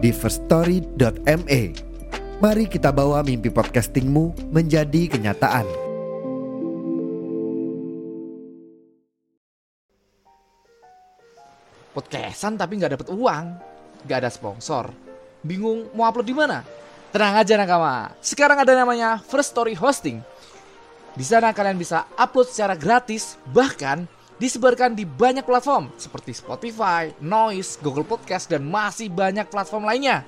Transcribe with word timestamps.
di 0.00 0.10
firststory.me. 0.10 1.62
Mari 2.40 2.64
kita 2.72 2.88
bawa 2.88 3.20
mimpi 3.20 3.52
podcastingmu 3.52 4.52
menjadi 4.52 5.12
kenyataan. 5.12 5.90
podcastan 11.90 12.56
tapi 12.56 12.80
nggak 12.80 12.96
dapet 12.96 13.08
uang, 13.12 13.44
nggak 14.06 14.18
ada 14.24 14.30
sponsor, 14.32 14.88
bingung 15.44 15.90
mau 15.92 16.08
upload 16.08 16.26
di 16.26 16.32
mana? 16.32 16.64
Tenang 17.10 17.42
aja 17.42 17.54
nakama, 17.58 18.14
sekarang 18.22 18.62
ada 18.62 18.72
namanya 18.72 19.18
First 19.18 19.52
Story 19.52 19.74
Hosting. 19.74 20.22
Di 21.18 21.24
sana 21.26 21.50
kalian 21.50 21.74
bisa 21.74 22.06
upload 22.14 22.46
secara 22.46 22.78
gratis, 22.78 23.34
bahkan 23.50 24.06
disebarkan 24.40 24.96
di 24.96 25.04
banyak 25.04 25.44
platform 25.44 25.92
seperti 26.00 26.32
Spotify, 26.32 27.12
Noise, 27.20 27.76
Google 27.84 28.08
Podcast, 28.08 28.48
dan 28.48 28.64
masih 28.64 29.12
banyak 29.12 29.44
platform 29.52 29.84
lainnya. 29.84 30.24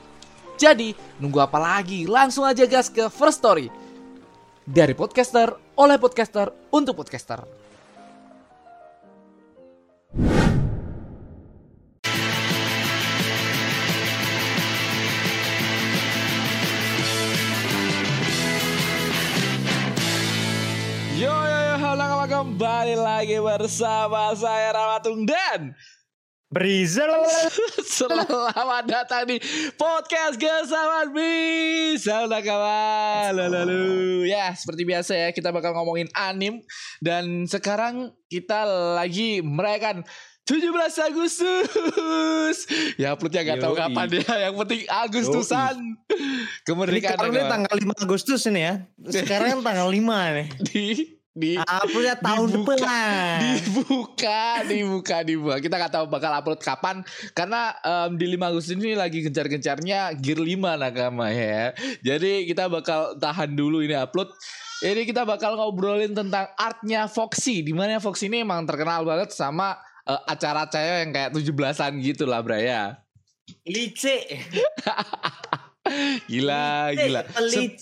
Jadi, 0.61 0.93
nunggu 1.16 1.41
apa 1.41 1.56
lagi? 1.56 2.05
Langsung 2.05 2.45
aja 2.45 2.69
gas 2.69 2.92
ke 2.92 3.09
First 3.09 3.41
Story. 3.41 3.73
Dari 4.62 4.92
podcaster, 4.92 5.56
oleh 5.81 5.97
podcaster, 5.97 6.53
untuk 6.70 7.01
podcaster. 7.01 7.61
Kembali 22.43 22.98
lagi 22.98 23.39
bersama 23.39 24.35
saya 24.35 24.75
Ramatung 24.75 25.23
dan 25.23 25.79
Brizzel 26.51 27.07
Selamat 27.87 28.83
datang 28.83 29.31
di 29.31 29.39
podcast 29.79 30.43
Gesawan 30.43 31.15
Bisa 31.15 32.27
udah 32.27 32.43
kawan 32.43 33.39
Lalu 33.39 34.27
Ya 34.27 34.51
seperti 34.59 34.83
biasa 34.83 35.13
ya 35.15 35.29
Kita 35.31 35.55
bakal 35.55 35.70
ngomongin 35.70 36.11
anim 36.19 36.59
Dan 36.98 37.47
sekarang 37.47 38.11
kita 38.27 38.67
lagi 38.98 39.39
merayakan 39.39 40.03
17 40.43 40.75
Agustus. 41.07 42.57
Ya 42.98 43.15
uploadnya 43.15 43.55
gak 43.55 43.63
tahu 43.63 43.79
kapan 43.79 44.11
ya 44.11 44.51
Yang 44.51 44.55
penting 44.67 44.81
Agustusan. 44.91 45.77
Ini 46.11 46.67
Kemerdekaan 46.67 47.15
ya, 47.23 47.27
ini 47.31 47.39
kawan. 47.39 47.51
tanggal 47.55 47.77
5 47.95 48.03
Agustus 48.03 48.43
ini 48.51 48.67
ya. 48.67 48.75
Sekarang 49.07 49.63
kan 49.63 49.70
tanggal 49.70 49.87
5 49.87 50.03
nih. 50.03 50.48
Di 50.67 51.22
di 51.33 51.56
Uploadnya 51.56 52.20
tahun 52.20 52.48
dibuka, 52.52 52.77
depan. 52.77 53.36
dibuka, 53.41 54.41
dibuka, 54.69 55.16
dibuka. 55.25 55.56
Kita 55.64 55.74
nggak 55.80 55.92
tahu 55.97 56.05
bakal 56.12 56.30
upload 56.36 56.61
kapan 56.61 57.00
karena 57.33 57.72
em, 57.80 58.20
di 58.20 58.36
5 58.36 58.50
Agustus 58.52 58.77
ini 58.77 58.92
lagi 58.92 59.24
gencar-gencarnya 59.24 60.12
Gear 60.20 60.41
5 60.44 60.77
nakama 60.77 61.33
ya. 61.33 61.72
Jadi 62.05 62.44
kita 62.44 62.69
bakal 62.69 63.16
tahan 63.16 63.56
dulu 63.56 63.80
ini 63.80 63.97
upload. 63.97 64.28
Ini 64.84 65.08
kita 65.08 65.24
bakal 65.24 65.57
ngobrolin 65.57 66.12
tentang 66.12 66.52
artnya 66.58 67.08
Foxy. 67.08 67.64
Di 67.64 67.73
mana 67.73 67.96
Foxy 67.96 68.28
ini 68.28 68.45
emang 68.45 68.68
terkenal 68.68 69.08
banget 69.08 69.33
sama 69.33 69.80
eh, 70.05 70.20
acara-acara 70.28 71.07
yang 71.07 71.17
kayak 71.17 71.30
17-an 71.33 71.92
gitu 72.05 72.28
lah 72.28 72.45
Braya. 72.45 73.01
Lice. 73.64 74.28
Gila, 76.27 76.92
gila. 76.97 77.20
Se- 77.51 77.77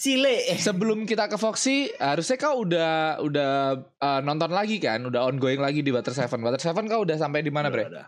sebelum 0.61 1.07
kita 1.07 1.27
ke 1.27 1.37
Foxy, 1.37 1.91
harusnya 1.97 2.37
kau 2.37 2.63
udah 2.65 3.21
udah 3.23 3.51
uh, 3.99 4.21
nonton 4.21 4.51
lagi 4.53 4.77
kan, 4.79 5.01
udah 5.07 5.27
ongoing 5.27 5.61
lagi 5.61 5.81
di 5.81 5.91
Water 5.95 6.13
Seven. 6.13 6.41
Water 6.41 6.61
Seven 6.61 6.87
kau 6.87 7.03
udah 7.03 7.17
sampai 7.17 7.41
di 7.41 7.53
mana, 7.53 7.71
Bre? 7.71 7.87
Udah, 7.89 8.07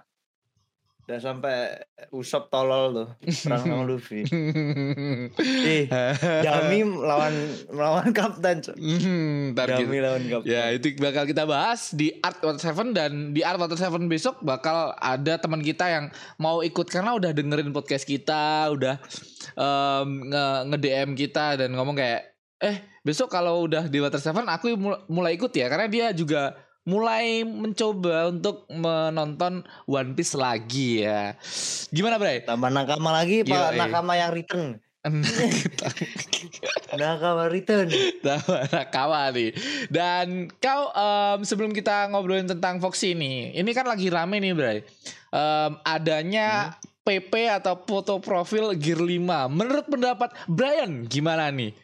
udah 1.03 1.19
sampai 1.19 1.83
Usop 2.15 2.47
tolol 2.47 2.95
tuh. 2.95 3.09
Perang 3.43 3.63
sama 3.63 3.83
Luffy. 3.83 4.23
Eh, 5.43 5.87
Dami 6.43 6.85
melawan 6.93 7.35
melawan 7.71 8.09
Kapten. 8.11 8.63
Hmm, 8.77 9.55
Dami 9.57 9.83
gitu. 9.83 9.93
lawan 9.99 10.23
Kapten. 10.23 10.47
Ya 10.51 10.71
itu 10.71 10.95
bakal 10.99 11.27
kita 11.27 11.43
bahas 11.43 11.91
di 11.91 12.15
Art 12.21 12.39
Water 12.43 12.61
Seven 12.61 12.95
dan 12.95 13.33
di 13.33 13.43
Art 13.43 13.59
Water 13.59 13.79
Seven 13.79 14.07
besok 14.07 14.39
bakal 14.43 14.95
ada 14.99 15.39
teman 15.39 15.63
kita 15.63 15.89
yang 15.89 16.05
mau 16.39 16.61
ikut 16.61 16.87
karena 16.87 17.17
udah 17.17 17.35
dengerin 17.35 17.75
podcast 17.75 18.07
kita, 18.07 18.71
udah 18.71 18.99
um, 19.57 20.29
nge, 20.29 20.45
nge 20.71 20.79
DM 20.79 21.11
kita 21.17 21.47
dan 21.59 21.75
ngomong 21.75 21.97
kayak 21.99 22.31
eh 22.63 22.79
besok 23.03 23.27
kalau 23.27 23.67
udah 23.67 23.91
di 23.91 23.99
Water 23.99 24.23
Seven 24.23 24.47
aku 24.47 24.79
mul- 24.79 25.03
mulai 25.11 25.35
ikut 25.35 25.51
ya 25.51 25.67
karena 25.67 25.91
dia 25.91 26.07
juga 26.15 26.55
mulai 26.83 27.47
mencoba 27.47 28.31
untuk 28.35 28.67
menonton 28.71 29.63
One 29.87 30.13
Piece 30.19 30.35
lagi 30.35 31.07
ya. 31.07 31.39
Gimana 31.95 32.19
Bre? 32.19 32.43
Tambah 32.43 32.71
nakama 32.71 33.15
lagi, 33.15 33.47
Pak. 33.47 33.55
Yoi. 33.55 33.79
Nakama 33.79 34.13
yang 34.19 34.35
return. 34.35 34.83
Nakama 36.99 37.51
return. 37.51 37.91
kawan 38.95 39.35
nih. 39.35 39.51
Dan 39.91 40.51
kau 40.63 40.95
em, 40.95 41.43
sebelum 41.43 41.75
kita 41.75 42.11
ngobrolin 42.11 42.47
tentang 42.47 42.79
Foxy 42.79 43.15
ini, 43.15 43.51
ini 43.55 43.71
kan 43.75 43.87
lagi 43.87 44.11
rame 44.11 44.39
nih, 44.39 44.55
Bray. 44.55 44.79
Em, 45.35 45.73
adanya 45.83 46.79
PP 47.03 47.51
atau 47.51 47.79
foto 47.83 48.23
profil 48.23 48.79
Gear 48.79 49.03
5. 49.03 49.51
Menurut 49.51 49.87
pendapat 49.91 50.31
Brian 50.47 51.07
gimana 51.11 51.51
nih? 51.51 51.75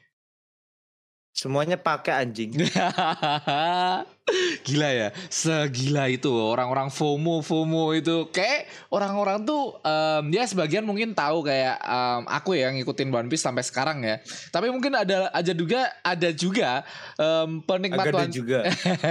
Semuanya 1.35 1.79
pakai 1.79 2.27
anjing. 2.27 2.51
Gila 4.63 4.91
ya, 4.91 5.09
segila 5.29 6.05
itu 6.07 6.29
orang-orang 6.31 6.89
FOMO 6.89 7.41
FOMO 7.41 7.93
itu 7.93 8.29
kayak 8.29 8.69
orang-orang 8.89 9.43
tuh 9.43 9.81
em, 9.81 10.29
ya 10.31 10.45
sebagian 10.45 10.85
mungkin 10.85 11.13
tahu 11.13 11.43
kayak 11.43 11.77
em, 11.81 12.23
aku 12.29 12.55
ya 12.55 12.69
ngikutin 12.71 13.09
One 13.09 13.29
Piece 13.29 13.45
sampai 13.45 13.65
sekarang 13.65 14.05
ya. 14.05 14.21
Tapi 14.51 14.69
mungkin 14.69 14.93
ada 14.93 15.33
aja 15.33 15.53
juga 15.53 15.89
ada 16.05 16.29
juga 16.31 16.85
em, 17.17 17.61
penikmat 17.63 18.07
Agak 18.09 18.21
One 18.21 18.33
juga. 18.33 18.61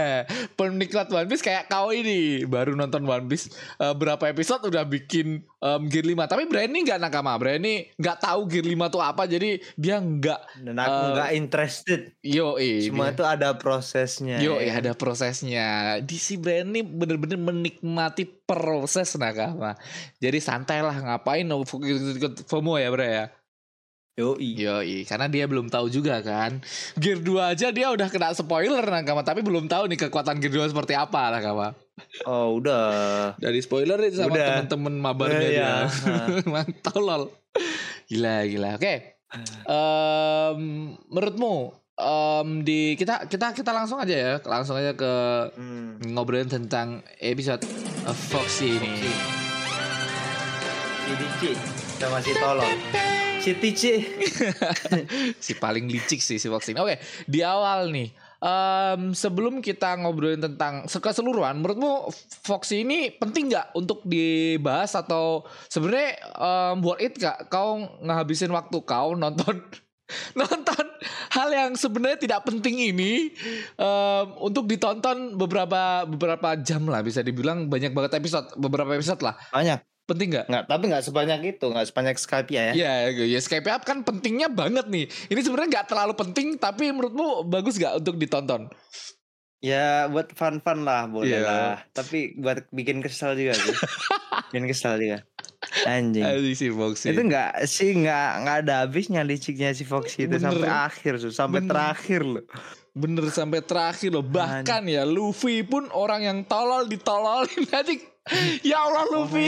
penikmat 0.59 1.07
One 1.09 1.27
Piece 1.27 1.43
kayak 1.43 1.67
kau 1.67 1.89
ini 1.89 2.43
baru 2.45 2.73
nonton 2.73 3.03
One 3.03 3.25
Piece 3.27 3.49
eh, 3.77 3.93
berapa 3.93 4.21
episode 4.29 4.65
udah 4.67 4.83
bikin 4.85 5.41
em, 5.41 5.81
Gear 5.89 6.05
5. 6.05 6.27
Tapi 6.27 6.43
Brian 6.45 6.69
ini 6.69 6.85
nggak 6.85 6.99
nakama, 7.01 7.35
Brian 7.37 7.61
ini 7.61 7.89
nggak 7.95 8.17
tahu 8.21 8.45
Gear 8.47 8.65
5 8.65 8.93
tuh 8.93 9.01
apa 9.01 9.23
jadi 9.25 9.57
dia 9.73 9.97
nggak 9.97 10.41
Dan 10.63 10.77
aku 10.77 10.95
Eh, 10.97 11.11
nggak 11.13 11.31
interested. 11.37 11.99
yo 12.19 12.57
Semua 12.57 13.13
itu 13.13 13.23
ada 13.23 13.53
prosesnya. 13.53 14.41
Yo, 14.41 14.57
ya 14.57 14.79
ada 14.79 14.91
prosesnya. 14.91 15.05
DC 16.03 16.41
Brand 16.41 16.73
ini 16.73 16.81
bener-bener 16.83 17.39
menikmati 17.39 18.25
proses 18.25 19.15
nakama. 19.15 19.77
Jadi 20.19 20.41
santai 20.41 20.83
lah 20.83 20.97
ngapain 20.97 21.47
no 21.47 21.63
ikut 21.63 22.49
FOMO 22.49 22.81
ya 22.81 22.89
bre 22.91 23.07
ya. 23.07 23.25
Yoi. 24.17 24.57
Yoi, 24.57 25.05
karena 25.05 25.29
dia 25.29 25.45
belum 25.45 25.69
tahu 25.69 25.93
juga 25.93 26.17
kan. 26.25 26.57
Gear 26.97 27.21
2 27.21 27.53
aja 27.53 27.69
dia 27.69 27.93
udah 27.93 28.09
kena 28.09 28.33
spoiler 28.33 28.81
nakama, 28.81 29.21
tapi 29.21 29.45
belum 29.45 29.69
tahu 29.69 29.85
nih 29.93 30.09
kekuatan 30.09 30.41
Gear 30.41 30.65
2 30.65 30.73
seperti 30.73 30.97
apa 30.97 31.29
nakama. 31.29 31.77
Oh 32.25 32.57
udah. 32.57 33.37
Dari 33.37 33.61
spoiler 33.61 34.01
itu 34.09 34.17
sama 34.17 34.33
temen-temen 34.33 34.93
mabarnya 34.97 35.37
Eh, 35.37 35.49
dia. 35.53 35.53
iya. 35.61 35.77
Mantap 36.49 36.97
lol. 36.97 37.29
Gila 38.09 38.41
gila. 38.49 38.69
Oke. 38.81 39.21
Em, 39.69 40.61
menurutmu 41.13 41.77
em, 41.97 42.61
di 42.61 42.93
kita 42.93 43.25
kita 43.25 43.51
kita 43.51 43.71
langsung 43.73 43.97
aja 43.97 44.13
ya, 44.13 44.33
langsung 44.45 44.77
aja 44.77 44.93
ke 44.93 45.13
Hmm. 45.57 45.97
ngobrolin 46.13 46.45
tentang 46.45 47.01
episode 47.17 47.65
uh, 48.05 48.13
Foxy 48.13 48.77
ini. 48.77 48.93
Si 51.01 51.13
Dici 51.15 51.51
sama 51.97 52.21
si 52.21 52.31
Tolong. 52.33 52.77
Si 53.37 53.51
Tici. 53.57 53.93
si 55.45 55.51
paling 55.55 55.87
licik 55.87 56.19
sih 56.19 56.37
si 56.37 56.47
Foxy 56.47 56.75
ini. 56.75 56.79
Oke, 56.79 56.95
di 57.25 57.41
awal 57.41 57.89
nih. 57.89 58.09
em, 58.37 59.17
sebelum 59.17 59.65
kita 59.65 59.97
ngobrolin 59.97 60.37
tentang 60.37 60.85
keseluruhan, 60.85 61.57
menurutmu 61.57 62.13
Foxy 62.45 62.85
ini 62.85 63.09
penting 63.09 63.49
nggak 63.49 63.73
untuk 63.73 64.05
dibahas 64.05 64.93
atau 64.93 65.41
sebenarnya 65.65 66.21
em, 66.37 66.77
worth 66.85 67.01
it 67.01 67.17
gak 67.17 67.49
kau 67.49 67.81
ngabisin 67.97 68.53
waktu 68.53 68.77
kau 68.85 69.17
nonton 69.17 69.57
nonton 70.39 70.85
hal 71.35 71.49
yang 71.51 71.71
sebenarnya 71.75 72.15
tidak 72.15 72.47
penting 72.47 72.95
ini 72.95 73.35
em, 73.75 74.25
untuk 74.39 74.63
ditonton 74.65 75.35
beberapa 75.35 76.07
beberapa 76.07 76.55
jam 76.57 76.87
lah 76.87 77.03
bisa 77.03 77.19
dibilang 77.19 77.67
banyak 77.67 77.91
banget 77.91 78.17
episode 78.17 78.47
beberapa 78.55 78.95
episode 78.95 79.19
lah 79.19 79.35
Banyak. 79.51 79.83
Penting 80.07 80.31
nggak? 80.31 80.45
Nggak, 80.47 80.65
tapi 80.71 80.83
nggak 80.87 81.03
sebanyak 81.03 81.39
itu, 81.51 81.65
nggak 81.67 81.87
sebanyak 81.91 82.15
Skype 82.15 82.47
ya. 82.47 82.71
Ya, 82.71 83.11
ya 83.11 83.39
Skype 83.43 83.67
up 83.67 83.83
kan 83.83 84.07
pentingnya 84.07 84.47
banget 84.47 84.87
nih. 84.87 85.03
Ini 85.27 85.39
sebenarnya 85.43 85.67
nggak 85.67 85.87
terlalu 85.91 86.15
penting, 86.15 86.55
tapi 86.55 86.95
menurutmu 86.95 87.43
bagus 87.43 87.75
nggak 87.75 87.99
untuk 87.99 88.15
ditonton? 88.15 88.71
Ya 89.59 90.07
buat 90.07 90.31
fun-fun 90.31 90.87
lah 90.87 91.11
boleh 91.11 91.41
Iya. 91.41 91.43
lah. 91.43 91.75
Tapi 91.91 92.39
buat 92.39 92.71
bikin 92.71 93.03
kesel 93.03 93.35
juga 93.35 93.59
sih. 93.59 93.75
bikin 94.55 94.71
kesel 94.71 94.95
juga. 94.95 95.27
Anjing. 95.85 96.23
Si 96.53 96.69
Foxy. 96.69 97.09
Itu 97.11 97.21
nggak 97.25 97.65
sih 97.65 97.89
nggak 97.97 98.27
nggak 98.45 98.57
ada 98.65 98.73
habisnya 98.85 99.25
liciknya 99.25 99.73
si 99.73 99.83
Foxy 99.83 100.25
itu 100.25 100.37
Bener. 100.37 100.53
sampai 100.53 100.69
akhir 100.69 101.13
tuh, 101.17 101.33
sampai 101.33 101.59
Bener. 101.61 101.69
terakhir 101.73 102.21
loh. 102.21 102.45
Bener 102.93 103.25
sampai 103.29 103.59
terakhir 103.61 104.09
loh. 104.13 104.21
Bahkan 104.21 104.85
ya 104.85 105.05
Luffy 105.05 105.61
pun 105.61 105.89
orang 105.93 106.21
yang 106.23 106.37
tolol 106.45 106.85
ditololin 106.85 107.65
nanti. 107.73 108.01
Ya 108.61 108.83
Allah 108.83 109.07
Luffy. 109.07 109.47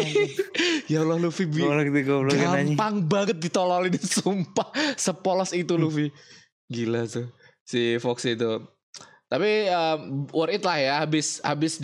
ya 0.87 1.03
Allah 1.03 1.19
Luffy. 1.19 1.45
bi- 1.45 1.61
Goblok 1.61 1.87
itu 1.89 1.99
goblok 2.07 2.33
anjing. 2.37 2.73
Gampang 2.79 2.95
banget 3.05 3.37
ditololin 3.37 3.93
sumpah. 4.17 4.69
Sepolos 4.95 5.51
itu 5.51 5.75
Luffy. 5.75 6.09
Gila 6.69 7.05
tuh 7.05 7.29
si 7.61 7.97
Foxy 7.97 8.33
itu. 8.33 8.65
Tapi 9.29 9.69
um, 9.69 10.25
worth 10.33 10.57
it 10.57 10.63
lah 10.65 10.77
ya 10.81 10.93
habis 11.05 11.37
habis 11.45 11.77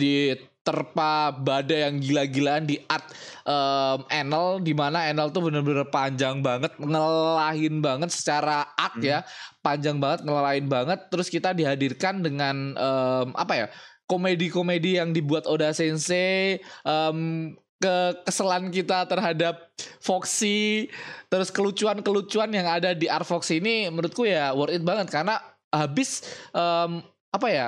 diterpa 0.66 1.30
badai 1.30 1.86
yang 1.86 2.02
gila-gilaan 2.02 2.66
di 2.66 2.82
art 2.90 3.06
um, 3.46 4.02
Enel 4.10 4.58
di 4.66 4.74
mana 4.74 5.06
Enel 5.06 5.30
tuh 5.30 5.46
bener-bener 5.46 5.86
panjang 5.94 6.42
banget 6.42 6.74
ngelahin 6.82 7.78
banget 7.78 8.10
secara 8.10 8.66
art 8.74 8.98
ya 8.98 9.22
panjang 9.62 10.02
banget 10.02 10.26
ngelahin 10.26 10.66
banget. 10.66 11.06
Terus 11.06 11.30
kita 11.30 11.54
dihadirkan 11.54 12.18
dengan 12.26 12.74
um, 12.74 13.30
apa 13.38 13.54
ya 13.54 13.66
komedi-komedi 14.10 14.98
yang 14.98 15.14
dibuat 15.14 15.46
Oda 15.46 15.70
Sensei 15.70 16.58
um, 16.82 17.54
kekesalan 17.78 18.74
kita 18.74 19.06
terhadap 19.06 19.70
Foxy. 20.02 20.90
Terus 21.30 21.54
kelucuan-kelucuan 21.54 22.50
yang 22.50 22.66
ada 22.66 22.90
di 22.90 23.06
art 23.06 23.22
Foxy 23.22 23.62
ini 23.62 23.86
menurutku 23.86 24.26
ya 24.26 24.50
worth 24.50 24.74
it 24.74 24.82
banget. 24.82 25.14
Karena 25.14 25.38
habis 25.70 26.26
em, 26.50 27.06
apa 27.30 27.48
ya 27.52 27.66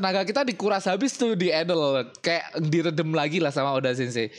tenaga 0.00 0.24
kita 0.24 0.48
dikuras 0.48 0.88
habis 0.88 1.12
tuh 1.12 1.36
di 1.36 1.52
Idol 1.52 2.08
kayak 2.24 2.56
diredem 2.72 3.12
lagi 3.12 3.36
lah 3.36 3.52
sama 3.52 3.76
Oda 3.76 3.92
Sensei. 3.92 4.32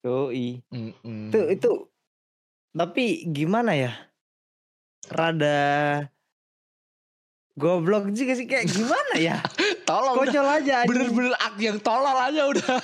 Yoi. 0.00 0.64
Mm-mm. 0.72 1.28
Itu 1.28 1.40
itu 1.52 1.70
tapi 2.72 3.28
gimana 3.28 3.76
ya? 3.76 3.92
Rada 5.12 6.08
goblok 7.60 8.08
juga 8.16 8.32
sih 8.32 8.48
kayak 8.48 8.72
gimana 8.72 9.14
ya? 9.20 9.36
Tolong 9.88 10.16
udah. 10.16 10.32
Konyol 10.32 10.48
aja 10.48 10.76
bener-bener 10.88 11.34
ak 11.36 11.60
yang 11.60 11.76
tolol 11.76 12.16
aja 12.16 12.42
udah. 12.48 12.78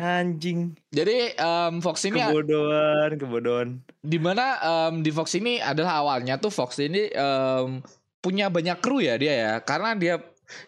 Anjing. 0.00 0.72
Jadi 0.88 1.36
em, 1.36 1.84
Fox 1.84 2.08
ini 2.08 2.24
Kebodohan, 2.24 3.20
kebodohan. 3.20 3.68
di 4.00 4.16
mana 4.16 4.56
em, 4.64 5.04
di 5.04 5.12
Fox 5.12 5.36
ini 5.36 5.60
adalah 5.60 6.00
awalnya 6.00 6.40
tuh 6.40 6.48
Fox 6.48 6.80
ini 6.80 7.12
em, 7.12 7.84
punya 8.20 8.52
banyak 8.52 8.78
kru 8.80 9.00
ya 9.00 9.16
dia 9.16 9.34
ya. 9.34 9.52
Karena 9.64 9.96
dia 9.96 10.20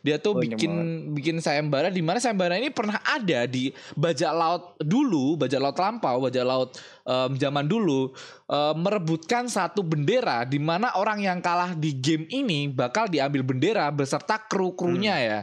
dia 0.02 0.16
tuh 0.18 0.38
Banyak 0.38 0.56
bikin 0.56 0.72
bikin 1.14 1.36
sayembara 1.42 1.90
di 1.90 2.02
mana 2.04 2.22
sayembara 2.22 2.54
ini 2.58 2.70
pernah 2.70 3.02
ada 3.02 3.44
di 3.50 3.74
bajak 3.98 4.32
laut 4.32 4.62
dulu 4.78 5.34
bajak 5.34 5.58
laut 5.58 5.78
lampau 5.78 6.22
bajak 6.22 6.44
laut 6.46 6.70
em, 7.02 7.34
zaman 7.38 7.66
dulu 7.66 8.14
em, 8.46 8.74
merebutkan 8.78 9.50
satu 9.50 9.82
bendera 9.82 10.46
di 10.46 10.62
mana 10.62 10.94
orang 10.96 11.22
yang 11.22 11.38
kalah 11.42 11.74
di 11.74 11.98
game 11.98 12.30
ini 12.30 12.70
bakal 12.70 13.10
diambil 13.10 13.42
bendera 13.42 13.90
beserta 13.90 14.38
kru 14.38 14.74
krunya 14.78 15.18
ya. 15.18 15.40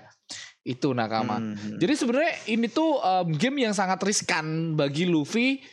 Itu 0.59 0.91
nakama. 0.94 1.39
Hmm. 1.39 1.79
jadi 1.81 1.94
sebenarnya 1.97 2.33
ini 2.51 2.67
tuh 2.69 3.00
um, 3.00 3.31
game 3.33 3.63
yang 3.63 3.73
sangat 3.73 3.97
riskan 4.06 4.75
bagi 4.75 5.07
Luffy, 5.07 5.63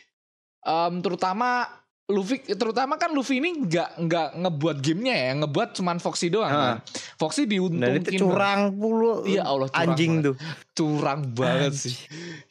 um, 0.63 1.03
terutama 1.03 1.69
Luffy, 2.07 2.39
terutama 2.55 2.95
kan 2.95 3.11
Luffy 3.11 3.43
ini 3.43 3.67
nggak 3.67 3.99
nggak 3.99 4.27
ngebuat 4.39 4.77
gamenya 4.79 5.15
ya, 5.27 5.31
ngebuat 5.43 5.75
cuman 5.75 5.99
Foxy 5.99 6.31
doang. 6.31 6.47
Ah. 6.47 6.79
kan. 6.79 6.79
Foxy 7.19 7.43
diuntungin. 7.43 7.99
itu 7.99 8.23
curang 8.23 8.71
puluh. 8.79 9.27
Iya 9.27 9.43
Allah, 9.43 9.67
curang 9.67 9.91
anjing 9.91 10.13
banget. 10.23 10.27
tuh. 10.31 10.35
curang 10.71 11.21
banget 11.35 11.73
sih. 11.75 11.95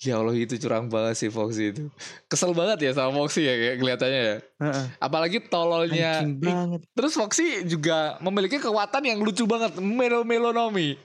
Ya 0.04 0.20
Allah 0.20 0.36
itu 0.36 0.60
curang 0.60 0.92
banget 0.92 1.16
sih 1.16 1.32
Foxy 1.32 1.72
itu. 1.72 1.88
Kesel 2.28 2.52
banget 2.52 2.84
ya 2.84 2.90
sama 2.92 3.16
Foxy 3.16 3.48
ya 3.48 3.56
kayak 3.56 3.76
kelihatannya 3.80 4.20
ya. 4.20 4.36
Heeh. 4.60 4.84
Apalagi 5.00 5.40
tololnya. 5.48 6.20
Anjing 6.20 6.36
banget. 6.36 6.80
Terus 6.92 7.16
Foxy 7.16 7.64
juga 7.64 8.20
memiliki 8.20 8.60
kekuatan 8.60 9.08
yang 9.08 9.24
lucu 9.24 9.48
banget, 9.48 9.72
melo 9.80 10.20
melonomi. 10.20 11.00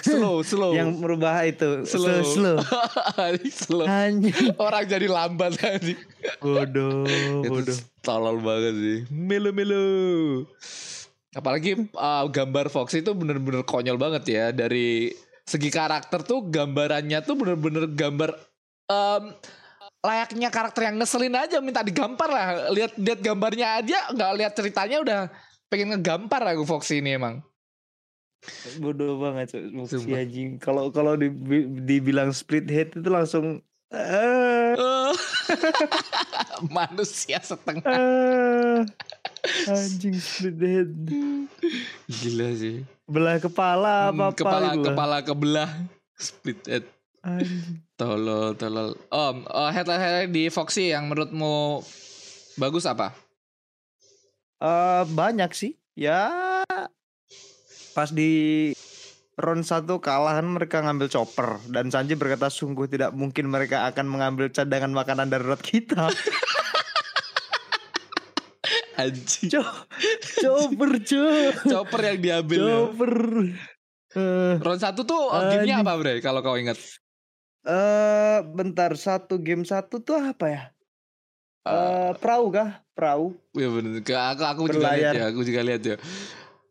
Slow, 0.00 0.40
slow. 0.50 0.72
Yang 0.72 0.96
merubah 0.96 1.44
itu 1.44 1.84
Slow. 1.84 2.24
slow, 2.24 2.56
slow. 3.52 3.84
Anjing. 3.90 4.56
Orang 4.56 4.88
jadi 4.88 5.04
lambat 5.04 5.60
tadi. 5.60 5.92
Bodoh, 6.40 7.04
bodoh. 7.44 7.76
Tolol 8.00 8.40
banget 8.40 8.74
sih. 8.74 8.98
Melo 9.12 9.52
melo. 9.52 9.84
Apalagi 11.32 11.92
uh, 11.96 12.24
gambar 12.28 12.72
Fox 12.72 12.96
itu 12.96 13.12
bener-bener 13.12 13.64
konyol 13.64 13.96
banget 14.00 14.24
ya 14.28 14.46
dari 14.52 15.12
segi 15.42 15.68
karakter 15.68 16.24
tuh 16.24 16.48
gambarannya 16.48 17.18
tuh 17.24 17.34
bener-bener 17.34 17.90
gambar 17.90 18.30
em, 18.86 19.34
layaknya 20.02 20.48
karakter 20.54 20.86
yang 20.86 20.96
ngeselin 21.02 21.34
aja 21.34 21.58
minta 21.58 21.82
digampar 21.82 22.30
lah 22.30 22.46
lihat 22.70 22.94
lihat 22.94 23.20
gambarnya 23.20 23.82
aja 23.82 23.98
nggak 24.14 24.32
lihat 24.38 24.52
ceritanya 24.54 24.96
udah 25.02 25.20
pengen 25.66 25.98
ngegampar 25.98 26.46
aku 26.46 26.62
Fox 26.62 26.94
ini 26.94 27.18
emang 27.18 27.42
Bodoh 28.76 29.18
banget 29.18 29.54
si 29.88 30.10
anjing. 30.10 30.58
Kalau 30.58 30.90
kalau 30.90 31.14
di, 31.14 31.30
dibilang 31.80 32.30
split 32.30 32.66
head 32.66 32.90
itu 32.92 33.06
langsung 33.06 33.62
Eh, 33.92 34.72
manusia 36.72 37.36
setengah. 37.38 37.84
Eh, 37.84 38.80
anjing 39.68 40.16
split 40.16 40.56
head. 40.56 40.90
gila 42.08 42.48
sih. 42.54 42.86
Belah 43.04 43.36
kepala 43.36 44.08
Hmm, 44.08 44.16
apa 44.16 44.24
apa 44.24 44.34
kepala 44.34 44.68
lah. 44.70 44.74
kepala 44.80 45.16
kebelah. 45.20 45.70
Split 46.16 46.60
head 46.64 46.84
Anjing. 47.20 47.84
tolol 47.94 48.56
tolol. 48.56 48.96
Om 49.06 49.44
oh, 49.44 49.68
headline 49.68 50.00
headline 50.00 50.32
di 50.32 50.48
Foxy 50.48 50.88
yang 50.88 51.06
menurutmu 51.06 51.84
bagus 52.56 52.82
apa? 52.82 53.12
Eh, 54.56 55.04
banyak 55.06 55.52
sih. 55.52 55.76
Ya 55.92 56.32
pas 57.92 58.08
di 58.08 58.72
round 59.34 59.64
satu 59.64 59.96
kalah 59.96 60.36
kan 60.36 60.46
mereka 60.46 60.80
ngambil 60.80 61.08
chopper 61.08 61.56
dan 61.68 61.88
Sanji 61.88 62.16
berkata 62.16 62.48
sungguh 62.48 62.84
tidak 62.84 63.12
mungkin 63.12 63.48
mereka 63.48 63.88
akan 63.88 64.08
mengambil 64.08 64.48
cadangan 64.48 64.92
makanan 64.92 65.28
darurat 65.28 65.60
kita. 65.60 66.08
anjing 68.92 69.48
Co- 69.50 69.88
chopper, 70.38 70.90
cuy. 71.00 71.48
chopper 71.64 72.00
yang 72.04 72.18
diambil 72.20 72.60
ya. 72.60 72.76
Chopper. 72.86 73.14
Eh, 74.12 74.54
round 74.60 74.80
satu 74.80 75.08
tuh 75.08 75.16
oh, 75.32 75.40
gamenya 75.40 75.80
apa 75.80 75.96
bre 75.96 76.20
kalau 76.20 76.44
kau 76.44 76.60
ingat 76.60 76.76
eh, 77.64 78.38
bentar 78.44 78.92
satu 78.92 79.40
game 79.40 79.64
satu 79.64 80.04
tuh 80.04 80.20
apa 80.20 80.46
ya? 80.46 80.62
Eh, 81.62 82.12
perahu 82.20 82.52
kah? 82.52 82.84
Perahu. 82.92 83.32
ya 83.56 83.72
bener 83.72 84.04
Ke- 84.04 84.12
aku 84.12 84.44
aku 84.44 84.62
juga 84.68 84.92
lihat 84.92 85.16
Berlayar. 85.16 85.16
ya 85.16 85.24
aku 85.32 85.40
juga 85.48 85.60
lihat 85.64 85.80
ya 85.80 85.96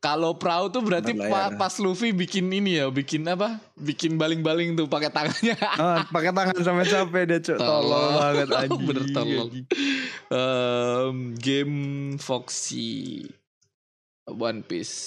kalau 0.01 0.33
perahu 0.33 0.65
tuh 0.67 0.81
berarti 0.81 1.13
pa- 1.13 1.53
pas 1.53 1.77
Luffy 1.77 2.09
bikin 2.09 2.49
ini 2.49 2.81
ya 2.81 2.89
bikin 2.89 3.21
apa 3.23 3.61
bikin 3.77 4.17
baling-baling 4.17 4.73
tuh 4.73 4.89
pakai 4.89 5.13
tangannya 5.13 5.53
Ah, 5.77 6.09
pakai 6.09 6.33
tangan 6.33 6.57
sampai 6.57 6.85
capek 6.85 7.23
dia, 7.23 7.37
Cuk. 7.39 7.55
Tolol 7.55 7.85
Tolol. 7.85 8.09
banget 8.17 8.47
anjing. 8.65 8.81
Bener 8.81 9.05
tolol. 9.13 9.47
anjing. 9.47 9.65
Em, 10.27 11.15
game 11.37 11.77
Foxy 12.17 13.29
One 14.25 14.65
Piece 14.65 14.97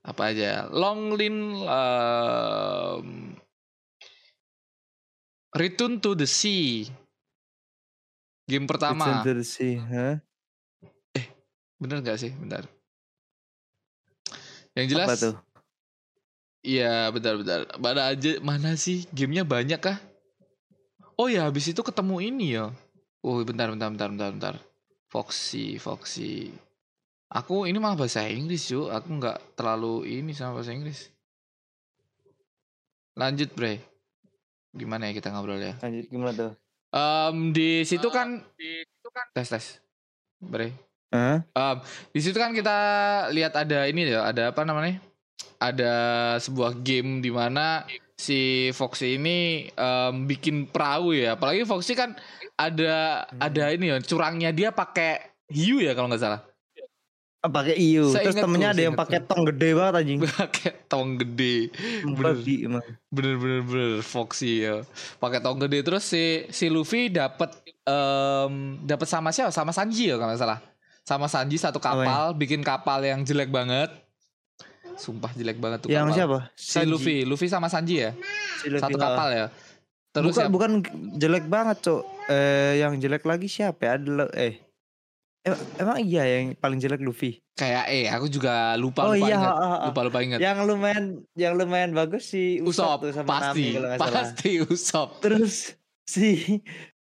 apa 0.00 0.30
aja 0.30 0.70
Longlin 0.70 1.58
um, 1.58 3.34
Return 5.52 5.98
to 5.98 6.14
the 6.14 6.24
Sea 6.24 6.86
game 8.46 8.64
pertama 8.64 9.04
Return 9.04 9.26
to 9.26 9.32
the 9.34 9.44
Sea, 9.44 9.74
hah? 9.76 10.14
Bener 11.78 12.02
gak 12.02 12.18
sih? 12.18 12.34
Bentar 12.34 12.66
yang 14.78 14.86
Apa 14.86 14.92
jelas 14.94 15.18
tuh? 15.18 15.34
Iya 16.62 17.10
bentar-bentar 17.10 17.66
Mana 17.82 18.14
aja 18.14 18.38
Mana 18.38 18.78
sih? 18.78 19.06
Gamenya 19.10 19.42
banyak 19.42 19.80
kah? 19.82 19.98
Oh 21.18 21.26
ya 21.26 21.50
habis 21.50 21.66
itu 21.66 21.82
ketemu 21.82 22.16
ini 22.22 22.54
ya. 22.54 22.70
Oh 23.26 23.42
bentar 23.42 23.66
bentar 23.74 23.90
bentar 23.90 24.08
bentar 24.14 24.30
bentar. 24.30 24.54
Foxy 25.10 25.82
Foxy. 25.82 26.54
Aku 27.28 27.66
ini 27.66 27.82
malah 27.82 27.98
bahasa 27.98 28.22
Inggris 28.30 28.70
yuk 28.70 28.88
Aku 28.94 29.18
nggak 29.18 29.58
terlalu 29.58 30.06
ini 30.22 30.30
sama 30.30 30.62
bahasa 30.62 30.70
Inggris. 30.70 31.10
Lanjut 33.18 33.50
bre. 33.58 33.82
Gimana 34.70 35.10
ya 35.10 35.12
kita 35.18 35.34
ngobrol 35.34 35.58
ya? 35.58 35.74
Lanjut 35.82 36.06
gimana 36.06 36.32
tuh? 36.38 36.52
Em, 36.94 37.50
Di 37.50 37.82
situ 37.82 38.06
kan 38.14 38.46
Tes 39.34 39.48
tes. 39.50 39.82
Bre 40.38 40.87
Hah? 41.08 41.40
Um, 41.56 41.76
di 42.12 42.20
situ 42.20 42.36
kan 42.36 42.52
kita 42.52 42.76
lihat 43.32 43.56
ada 43.56 43.88
ini 43.88 44.12
ya, 44.12 44.28
ada 44.28 44.52
apa 44.52 44.62
namanya? 44.64 45.00
Ada 45.58 45.92
sebuah 46.38 46.84
game 46.84 47.24
di 47.24 47.32
mana 47.32 47.88
si 48.18 48.68
Foxy 48.74 49.16
ini 49.16 49.70
em, 49.72 50.14
bikin 50.28 50.68
perahu 50.68 51.16
ya. 51.16 51.38
Apalagi 51.38 51.64
Foxy 51.64 51.94
kan 51.96 52.18
ada 52.58 53.24
ada 53.38 53.64
ini 53.70 53.94
ya 53.94 53.96
curangnya 54.02 54.50
dia 54.50 54.74
pakai 54.74 55.22
hiu 55.48 55.80
ya 55.80 55.96
kalau 55.96 56.12
nggak 56.12 56.22
salah. 56.22 56.42
Ah, 57.38 57.46
pakai 57.46 57.78
iu. 57.78 58.10
Terus 58.10 58.34
temennya 58.34 58.74
ada 58.74 58.82
yang 58.82 58.98
pakai 58.98 59.22
tong 59.22 59.46
gede 59.46 59.70
banget 59.78 59.94
anjing. 60.02 60.18
pakai 60.42 60.70
tong 60.90 61.14
gede. 61.22 61.70
Bener. 62.02 62.34
Emang. 62.42 62.82
Bener 63.14 63.34
bener 63.38 63.60
bener 63.62 63.92
Foxy 64.02 64.66
ya. 64.66 64.82
Pakai 65.22 65.38
tong 65.38 65.62
gede 65.62 65.86
terus 65.86 66.02
si 66.02 66.50
si 66.50 66.66
Luffy 66.66 67.14
dapat 67.14 67.54
em 67.86 68.82
dapat 68.82 69.06
sama 69.06 69.30
siapa? 69.30 69.54
Sama 69.54 69.70
Sanji 69.70 70.10
ya 70.10 70.18
kalau 70.18 70.34
nggak 70.34 70.42
salah. 70.42 70.58
Sama 71.08 71.24
Sanji 71.24 71.56
satu 71.56 71.80
kapal, 71.80 72.36
bikin 72.36 72.60
kapal 72.60 73.00
yang 73.00 73.24
jelek 73.24 73.48
banget. 73.48 73.88
Sumpah 74.98 75.32
jelek 75.32 75.56
banget 75.56 75.78
tuh 75.80 75.88
Yang 75.88 76.12
kapal. 76.12 76.16
siapa? 76.20 76.38
Si. 76.52 76.84
Luffy, 76.84 77.16
Luffy 77.24 77.48
sama 77.48 77.72
Sanji 77.72 78.04
ya. 78.04 78.12
Si 78.60 78.68
Luffy, 78.68 78.84
Satu 78.84 78.98
ah. 78.98 79.02
kapal 79.08 79.28
ya. 79.32 79.46
Terus 80.12 80.34
bukan 80.36 80.46
bukan 80.50 80.70
jelek 81.16 81.48
banget, 81.48 81.80
Cok. 81.80 82.02
Eh 82.28 82.76
yang 82.76 83.00
jelek 83.00 83.24
lagi 83.24 83.48
siapa 83.48 83.80
ya? 83.80 83.90
Ada 83.96 84.28
eh 84.36 84.54
Em- 85.46 85.64
emang 85.78 85.96
iya 86.02 86.26
yang 86.28 86.52
paling 86.52 86.76
jelek 86.76 87.00
Luffy. 87.00 87.40
kayak 87.54 87.88
eh 87.88 88.06
aku 88.06 88.28
juga 88.28 88.74
lupa 88.76 89.06
oh 89.06 89.14
lupa 89.14 89.24
iya, 89.24 89.34
ingat. 89.34 89.54
ah, 89.54 89.58
ah. 89.58 89.86
Lupa 89.90 90.00
lupa 90.04 90.18
ingat. 90.20 90.38
yang 90.38 90.58
lumayan 90.62 91.04
yang 91.34 91.54
lumayan 91.56 91.90
bagus 91.90 92.30
si 92.30 92.58
Usop 92.60 92.68
Usop, 92.68 92.98
tuh 93.02 93.10
sama 93.16 93.28
pasti 93.32 93.46
Nami 93.48 93.74
kalau 93.74 93.88
nggak 93.88 93.98
salah. 93.98 94.14
pasti 94.14 94.50
Usop. 94.60 95.08
Terus 95.18 95.54
si 96.04 96.26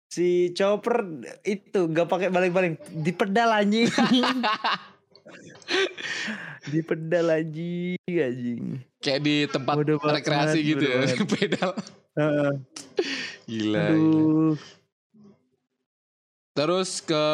si 0.09 0.51
Chopper 0.57 1.05
itu 1.45 1.85
gak 1.93 2.09
pakai 2.09 2.33
baling-baling, 2.33 2.75
di 2.89 3.13
pedal 3.13 3.53
anjing. 3.53 3.85
di 6.73 6.81
pedal 6.81 7.25
anjing 7.29 8.01
anjing. 8.09 8.81
Kayak 8.99 9.21
di 9.21 9.35
tempat 9.45 9.75
Bodoh 9.77 10.01
banget, 10.01 10.15
rekreasi 10.25 10.59
gitu 10.65 10.83
ya, 10.83 10.99
pedal. 11.37 11.71
Heeh. 12.17 12.51
Gila, 13.45 13.85
gila. 13.85 13.85
Aduh. 13.93 14.53
Terus 16.57 16.99
ke 16.99 17.25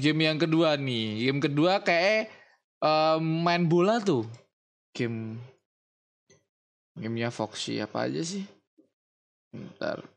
game 0.00 0.24
yang 0.24 0.38
kedua 0.40 0.80
nih. 0.80 1.28
Game 1.28 1.42
kedua 1.42 1.82
kayak 1.84 2.32
eh, 2.80 3.18
main 3.20 3.66
bola 3.68 4.00
tuh. 4.00 4.24
Game 4.94 5.42
gamenya 6.94 7.34
Foxy 7.34 7.82
apa 7.82 8.06
aja 8.06 8.22
sih? 8.22 8.46
Bentar. 9.50 10.13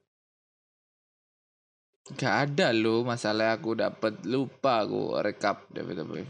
Gak 2.15 2.35
ada 2.47 2.71
loh 2.71 3.03
masalah 3.03 3.59
aku 3.59 3.75
dapat 3.75 4.23
lupa 4.23 4.87
aku 4.87 5.19
rekap 5.19 5.67
WWE. 5.75 6.23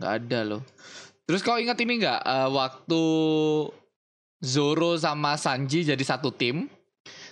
Gak 0.00 0.12
ada 0.24 0.38
loh. 0.42 0.62
Terus 1.30 1.46
kau 1.46 1.54
ingat 1.54 1.78
ini 1.78 2.02
nggak 2.02 2.20
eh, 2.26 2.48
waktu 2.50 3.02
Zoro 4.42 4.98
sama 4.98 5.38
Sanji 5.38 5.86
jadi 5.86 6.00
satu 6.02 6.34
tim? 6.34 6.66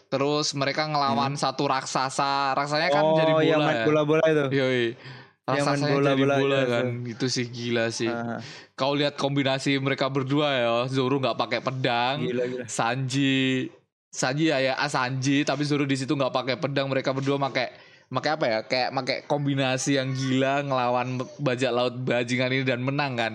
Terus 0.06 0.54
mereka 0.54 0.86
ngelawan 0.86 1.34
satu 1.34 1.66
raksasa. 1.66 2.54
Raksasanya 2.54 2.94
kan 2.94 3.04
oh, 3.04 3.18
jadi 3.18 3.32
bola 3.34 3.42
yang 3.42 3.60
main 3.60 3.76
ya. 3.82 3.84
bola-bola 3.84 4.24
itu. 4.30 4.44
Yoi. 4.54 4.86
Yang 5.50 5.66
main 5.66 5.80
Raksasanya 5.80 5.82
jadi 5.82 5.96
bola-bola 5.98 6.36
bola 6.38 6.56
aja 6.56 6.68
kan. 6.70 6.84
tuh. 6.86 7.10
Itu 7.10 7.26
sih 7.26 7.46
gila 7.50 7.84
sih. 7.90 8.06
Ah, 8.06 8.38
Kau 8.78 8.94
lihat 8.94 9.18
kombinasi 9.18 9.74
mereka 9.82 10.06
berdua 10.06 10.48
ya. 10.54 10.74
Zoro 10.86 11.18
nggak 11.18 11.34
pakai 11.34 11.60
pedang. 11.60 12.22
gila 12.22 12.44
gila. 12.46 12.64
Sanji 12.70 13.66
Sanji 14.08 14.48
ya 14.48 14.56
ya 14.58 14.74
ah, 14.74 14.86
Sanji 14.86 15.42
tapi 15.42 15.62
Zoro 15.62 15.84
di 15.84 15.94
situ 15.94 16.10
nggak 16.10 16.32
pakai 16.32 16.54
pedang 16.56 16.88
mereka 16.88 17.12
berdua 17.12 17.36
pakai 17.38 17.68
pakai 18.08 18.30
apa 18.32 18.44
ya 18.46 18.58
kayak 18.62 18.88
pakai 18.94 19.16
kombinasi 19.22 19.94
yang 19.94 20.10
gila 20.10 20.62
ngelawan 20.62 21.08
bajak 21.36 21.68
laut 21.68 21.94
bajingan 21.98 22.50
ini 22.50 22.64
dan 22.64 22.80
menang 22.80 23.14
kan 23.14 23.32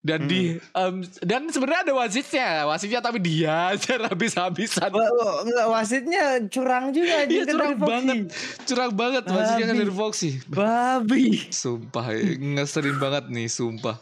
dan 0.00 0.26
di 0.26 0.58
Hmm. 0.72 0.98
em, 0.98 1.06
dan 1.20 1.46
sebenarnya 1.46 1.82
ada 1.84 1.94
wasitnya 1.96 2.48
wasitnya 2.64 2.98
tapi 2.98 3.18
dia 3.18 3.70
aja 3.70 3.98
habis-habisan 4.08 4.90
enggak 4.90 5.66
wasitnya 5.68 6.24
curang 6.46 6.90
juga 6.90 7.06
Iya 7.12 7.22
anjing 7.22 7.40
kan 7.40 7.50
curang 7.52 7.72
Foxy. 7.72 7.86
banget 7.88 8.18
curang 8.64 8.92
banget 8.92 9.24
wasitnya 9.28 9.64
kan 9.64 9.72
Babi. 9.72 9.82
dari 9.82 9.94
Foxy 9.94 10.30
Babi. 10.44 11.24
sumpah 11.50 12.06
ya, 12.08 12.22
ngeselin 12.36 12.96
banget 12.96 13.24
nih 13.28 13.46
sumpah 13.48 13.96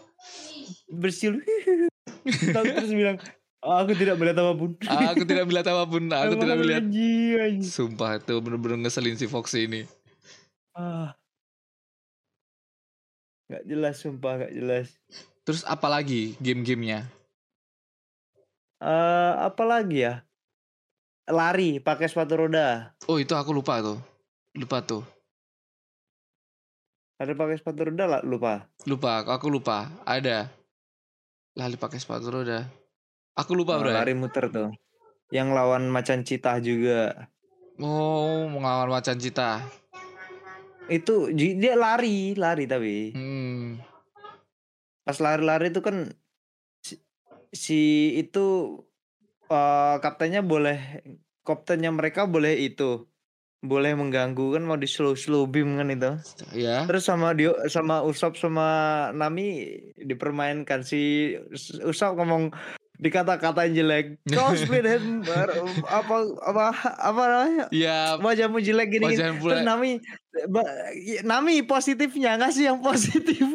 Bersil. 0.88 1.38
Tahu 2.52 2.64
terus 2.66 2.90
bilang, 2.90 3.16
"Oh, 3.16 3.39
aku 3.60 3.92
tidak 3.92 4.16
melihat 4.16 4.40
apa 4.40 4.52
pun. 4.56 4.70
aku 4.80 5.22
tidak 5.28 5.44
melihat 5.44 5.68
apa 5.68 5.84
pun 5.84 6.02
aku 6.08 6.34
tidak 6.40 6.56
melihat 6.60 6.84
sumpah 7.60 8.16
itu 8.16 8.34
bener-bener 8.40 8.80
ngeselin 8.80 9.16
si 9.20 9.28
Foxy 9.28 9.68
ini 9.68 9.82
Ah. 10.70 11.12
Gak 13.50 13.66
jelas 13.66 13.98
sumpah 13.98 14.46
gak 14.46 14.54
jelas. 14.54 14.94
terus 15.42 15.66
apalagi 15.66 16.38
game-gamenya 16.38 17.10
Eh 18.80 19.32
apa 19.36 19.60
lagi 19.68 20.08
ya? 20.08 20.24
Lari 21.28 21.84
pakai 21.84 22.08
sepatu 22.08 22.40
roda. 22.40 22.96
Oh 23.12 23.20
itu 23.20 23.36
aku 23.36 23.52
lupa 23.52 23.84
tuh 23.84 24.00
Lupa 24.56 24.80
tuh 24.80 25.04
Ada 27.20 27.36
pakai 27.36 27.60
sepatu 27.60 27.92
roda 27.92 28.08
lah 28.08 28.22
lupa. 28.24 28.64
Lupa 28.88 29.20
aku 29.28 29.52
lupa 29.52 29.92
Ada 30.08 30.48
Lali 31.60 31.76
pakai 31.76 32.00
sepatu 32.00 32.32
roda 32.32 32.64
Aku 33.38 33.54
lupa 33.54 33.78
Oh, 33.78 33.80
bro 33.80 33.94
lari 33.94 34.12
muter 34.12 34.50
tuh. 34.50 34.70
Yang 35.30 35.48
lawan 35.54 35.86
macan 35.86 36.26
citah 36.26 36.58
juga. 36.58 37.30
Oh 37.80 38.50
mengawal 38.50 38.90
macan 38.90 39.16
cita 39.16 39.62
Itu 40.90 41.30
dia 41.32 41.78
lari, 41.78 42.34
lari 42.34 42.66
tapi. 42.66 43.14
hmm. 43.14 43.78
Pas 45.06 45.16
lari-lari 45.16 45.70
itu 45.70 45.80
kan 45.80 46.10
si, 46.82 46.98
si 47.54 47.80
itu 48.18 48.76
eh 49.50 49.96
kaptennya 49.98 50.42
boleh 50.42 51.02
kaptennya 51.42 51.90
mereka 51.90 52.26
boleh 52.26 52.54
itu 52.58 53.06
boleh 53.60 53.92
mengganggu 53.92 54.56
kan 54.56 54.62
mau 54.64 54.78
di 54.78 54.86
slow 54.86 55.12
slow 55.18 55.44
beam 55.44 55.76
kan 55.76 55.90
itu 55.90 56.12
Ya 56.54 56.86
terus 56.86 57.04
sama 57.04 57.34
dia 57.34 57.52
sama 57.68 58.00
Usop 58.06 58.38
sama 58.38 58.68
Nami 59.12 59.68
dipermainkan 59.98 60.80
si 60.80 61.34
Us- 61.50 61.82
Usop 61.82 62.16
ngomong 62.16 62.54
dikata-katain 63.00 63.72
jelek. 63.72 64.20
Head 64.28 65.04
ber- 65.24 65.56
apa 65.88 66.14
apa 66.44 66.64
apa 66.94 67.22
namanya? 67.24 67.64
Ya. 67.72 68.20
Wajahmu 68.20 68.60
jelek 68.60 68.92
gini, 68.92 69.16
gini. 69.16 69.40
Terus. 69.40 69.64
Nami 69.64 69.98
Nami 71.24 71.66
positifnya 71.66 72.38
ngasih 72.38 72.70
yang 72.70 72.78
positif? 72.78 73.40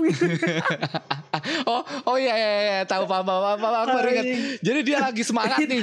Oh 1.67 1.83
oh 2.07 2.15
iya 2.15 2.31
iya 2.31 2.49
iya. 2.57 2.79
Tahu 2.87 3.05
paham 3.05 3.27
paham 3.27 3.59
paham 3.59 3.75
Aku 3.85 3.89
baru 3.91 4.07
ingat. 4.07 4.25
Jadi 4.63 4.79
dia 4.81 4.97
lagi 5.03 5.21
semangat 5.21 5.59
nih. 5.61 5.81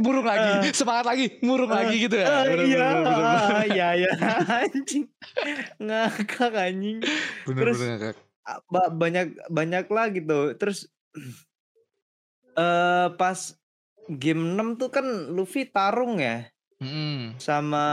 Murung 0.00 0.24
lagi. 0.24 0.72
Semangat 0.72 1.04
lagi. 1.06 1.38
Murung 1.44 1.68
lagi 1.70 2.08
gitu 2.08 2.16
ya. 2.16 2.26
Bener, 2.48 2.60
iya, 2.64 2.86
bener, 2.96 3.66
iya, 3.68 3.88
iya, 3.94 4.10
anjing, 4.64 5.04
ngakak 5.76 6.54
anjing. 6.56 6.98
Bener, 7.44 7.62
Terus- 7.68 7.78
bener, 7.78 7.98
Kak. 8.00 8.16
Ba- 8.72 8.90
banyak 8.90 9.26
banyak 9.52 9.84
lagi 9.92 10.24
tuh. 10.24 10.56
Terus 10.56 10.88
eh 12.58 13.06
pas 13.14 13.38
game 14.10 14.42
6 14.52 14.74
tuh 14.74 14.90
kan 14.90 15.06
Luffy 15.30 15.64
tarung 15.64 16.18
ya 16.18 16.50
Mm-mm. 16.78 17.38
sama 17.38 17.84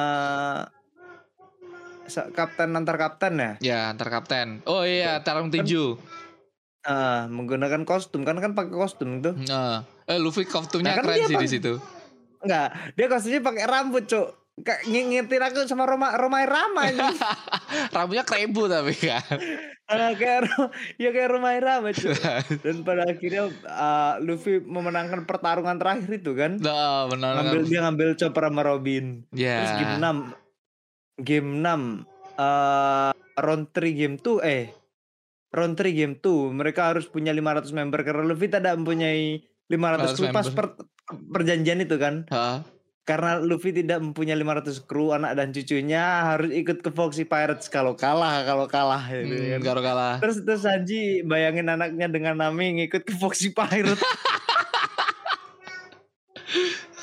sa- 2.05 2.29
kapten 2.29 2.69
antar 2.71 2.97
kapten 2.97 3.33
ya. 3.35 3.51
Ya 3.59 3.79
antar 3.89 4.09
kapten 4.09 4.61
Oh 4.65 4.85
iya 4.85 5.21
Tarung 5.21 5.49
tinju 5.49 5.97
Ah, 6.85 7.25
menggunakan 7.25 7.81
kostum 7.81 8.21
kan 8.21 8.37
kan 8.37 8.53
pakai 8.53 8.77
kostum 8.77 9.17
tuh. 9.17 9.33
Nah, 9.49 9.81
eh 10.05 10.21
Luffy 10.21 10.45
kostumnya 10.45 10.93
Nah, 10.93 11.01
kan 11.01 11.05
keren 11.09 11.25
sih 11.25 11.33
di 11.35 11.49
situ. 11.49 11.73
Enggak, 12.45 12.93
dia 12.93 13.05
kostumnya 13.09 13.41
pakai 13.41 13.65
rambut, 13.65 14.05
Cuk. 14.05 14.44
Kayak 14.55 14.87
ngingetin 14.87 15.43
aku 15.43 15.67
sama 15.67 15.83
Roma 15.83 16.15
Romai 16.15 16.47
Rama. 16.47 16.87
Rambutnya 17.95 18.23
kerebu 18.23 18.71
tapi 18.71 18.95
kan. 18.95 19.35
Ah, 19.91 20.15
kayak 20.15 20.47
ya 20.95 21.11
kayak 21.11 21.27
Romai 21.27 21.59
Rama. 21.59 21.91
Dan 22.63 22.87
pada 22.87 23.03
akhirnya 23.03 23.51
uh, 23.67 24.15
Luffy 24.23 24.63
memenangkan 24.63 25.27
pertarungan 25.27 25.75
terakhir 25.75 26.07
itu 26.07 26.31
kan. 26.39 26.55
Nah, 26.63 27.11
benar. 27.11 27.35
Ngambil 27.35 27.61
dia 27.67 27.79
ngambil 27.83 28.09
chopper 28.15 28.47
sama 28.47 28.63
Robin. 28.63 29.27
Ya. 29.35 29.59
Terus 29.59 29.71
game 29.75 29.95
6 29.99 31.25
game 31.27 31.49
6 31.59 32.07
eh 32.35 33.11
round 33.35 33.65
3 33.71 33.91
game 33.91 34.15
2 34.19 34.39
eh 34.43 34.65
round 35.51 35.75
3 35.75 35.91
game 35.91 36.15
2 36.19 36.51
mereka 36.55 36.95
harus 36.95 37.07
punya 37.11 37.35
500 37.35 37.75
member 37.75 37.99
karena 38.07 38.23
Luffy 38.23 38.47
tidak 38.47 38.75
mempunyai 38.79 39.43
500 39.67 40.15
kru 40.15 40.25
500 40.31 40.35
pas 40.35 40.47
per- 40.51 40.79
perjanjian 41.27 41.83
itu 41.83 41.95
kan. 41.99 42.23
Hah? 42.31 42.63
Karena 43.05 43.37
Luffy 43.37 43.69
tidak 43.69 44.01
mempunyai 44.01 44.33
500 44.33 44.81
kru 44.81 45.13
anak 45.13 45.37
dan 45.37 45.53
cucunya 45.53 46.25
harus 46.25 46.49
ikut 46.49 46.81
ke 46.81 46.89
Foxy 46.89 47.21
Pirates 47.21 47.69
kalau 47.69 47.93
kalah 47.93 48.41
kalau 48.41 48.65
kalah 48.65 49.05
gitu 49.05 49.29
Hmm, 49.29 49.61
kan. 49.61 49.61
Garo 49.61 49.81
kalah. 49.85 50.17
Terus 50.25 50.41
terus 50.41 50.65
Sanji 50.65 51.21
bayangin 51.21 51.69
anaknya 51.69 52.09
dengan 52.09 52.41
Nami 52.41 52.81
ngikut 52.81 53.05
ke 53.05 53.13
Foxy 53.13 53.53
Pirates. 53.53 54.01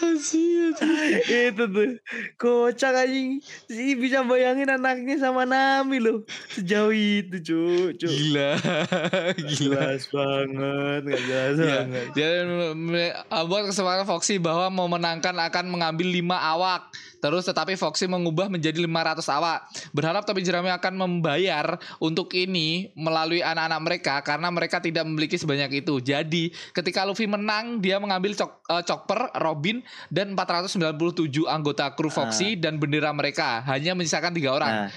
itu 0.03 1.65
tuh. 1.65 1.91
Kocak 2.37 3.07
anjing. 3.07 3.39
Sih 3.67 3.95
bisa 3.95 4.23
bayangin 4.23 4.69
anaknya 4.69 5.17
sama 5.19 5.47
Nami 5.47 6.03
loh. 6.03 6.27
Sejauh 6.51 6.93
itu 6.93 7.37
cu 7.43 7.61
cu 7.97 8.07
Gila. 8.09 8.51
Gila. 9.39 9.79
jelas 9.79 10.03
banget 10.11 11.01
nggak 11.07 11.23
jelas 11.27 11.57
Ya, 11.57 11.67
banget. 11.87 12.07
Dia 12.15 12.31
me- 12.75 13.17
buat 13.47 13.63
kesempatan 13.69 14.05
Foxy 14.05 14.39
bahwa 14.39 14.69
memenangkan 14.69 15.35
akan 15.35 15.65
mengambil 15.71 16.09
5 16.09 16.37
awak. 16.37 16.83
Terus 17.23 17.47
tetapi 17.47 17.79
Foxy 17.79 18.11
mengubah 18.11 18.51
menjadi 18.51 18.83
500 18.83 19.23
awak. 19.31 19.63
Berharap 19.95 20.27
Topi 20.27 20.43
Jerami 20.43 20.75
akan 20.75 20.99
membayar 20.99 21.79
untuk 21.97 22.35
ini 22.35 22.91
melalui 22.93 23.39
anak-anak 23.39 23.81
mereka 23.81 24.15
karena 24.21 24.51
mereka 24.51 24.83
tidak 24.83 25.07
memiliki 25.07 25.39
sebanyak 25.39 25.87
itu. 25.87 26.03
Jadi 26.03 26.51
ketika 26.75 27.07
Luffy 27.07 27.31
menang 27.31 27.79
dia 27.79 28.03
mengambil 28.03 28.35
Cok- 28.35 28.67
eh, 28.67 28.83
Chopper, 28.83 29.31
Robin 29.39 29.79
dan 30.11 30.35
497 30.35 30.83
anggota 31.47 31.95
kru 31.95 32.11
Foxy 32.11 32.59
dan 32.59 32.83
bendera 32.83 33.15
mereka. 33.15 33.63
Hanya 33.63 33.95
menyisakan 33.95 34.35
tiga 34.35 34.59
orang. 34.59 34.75
nah 34.75 34.91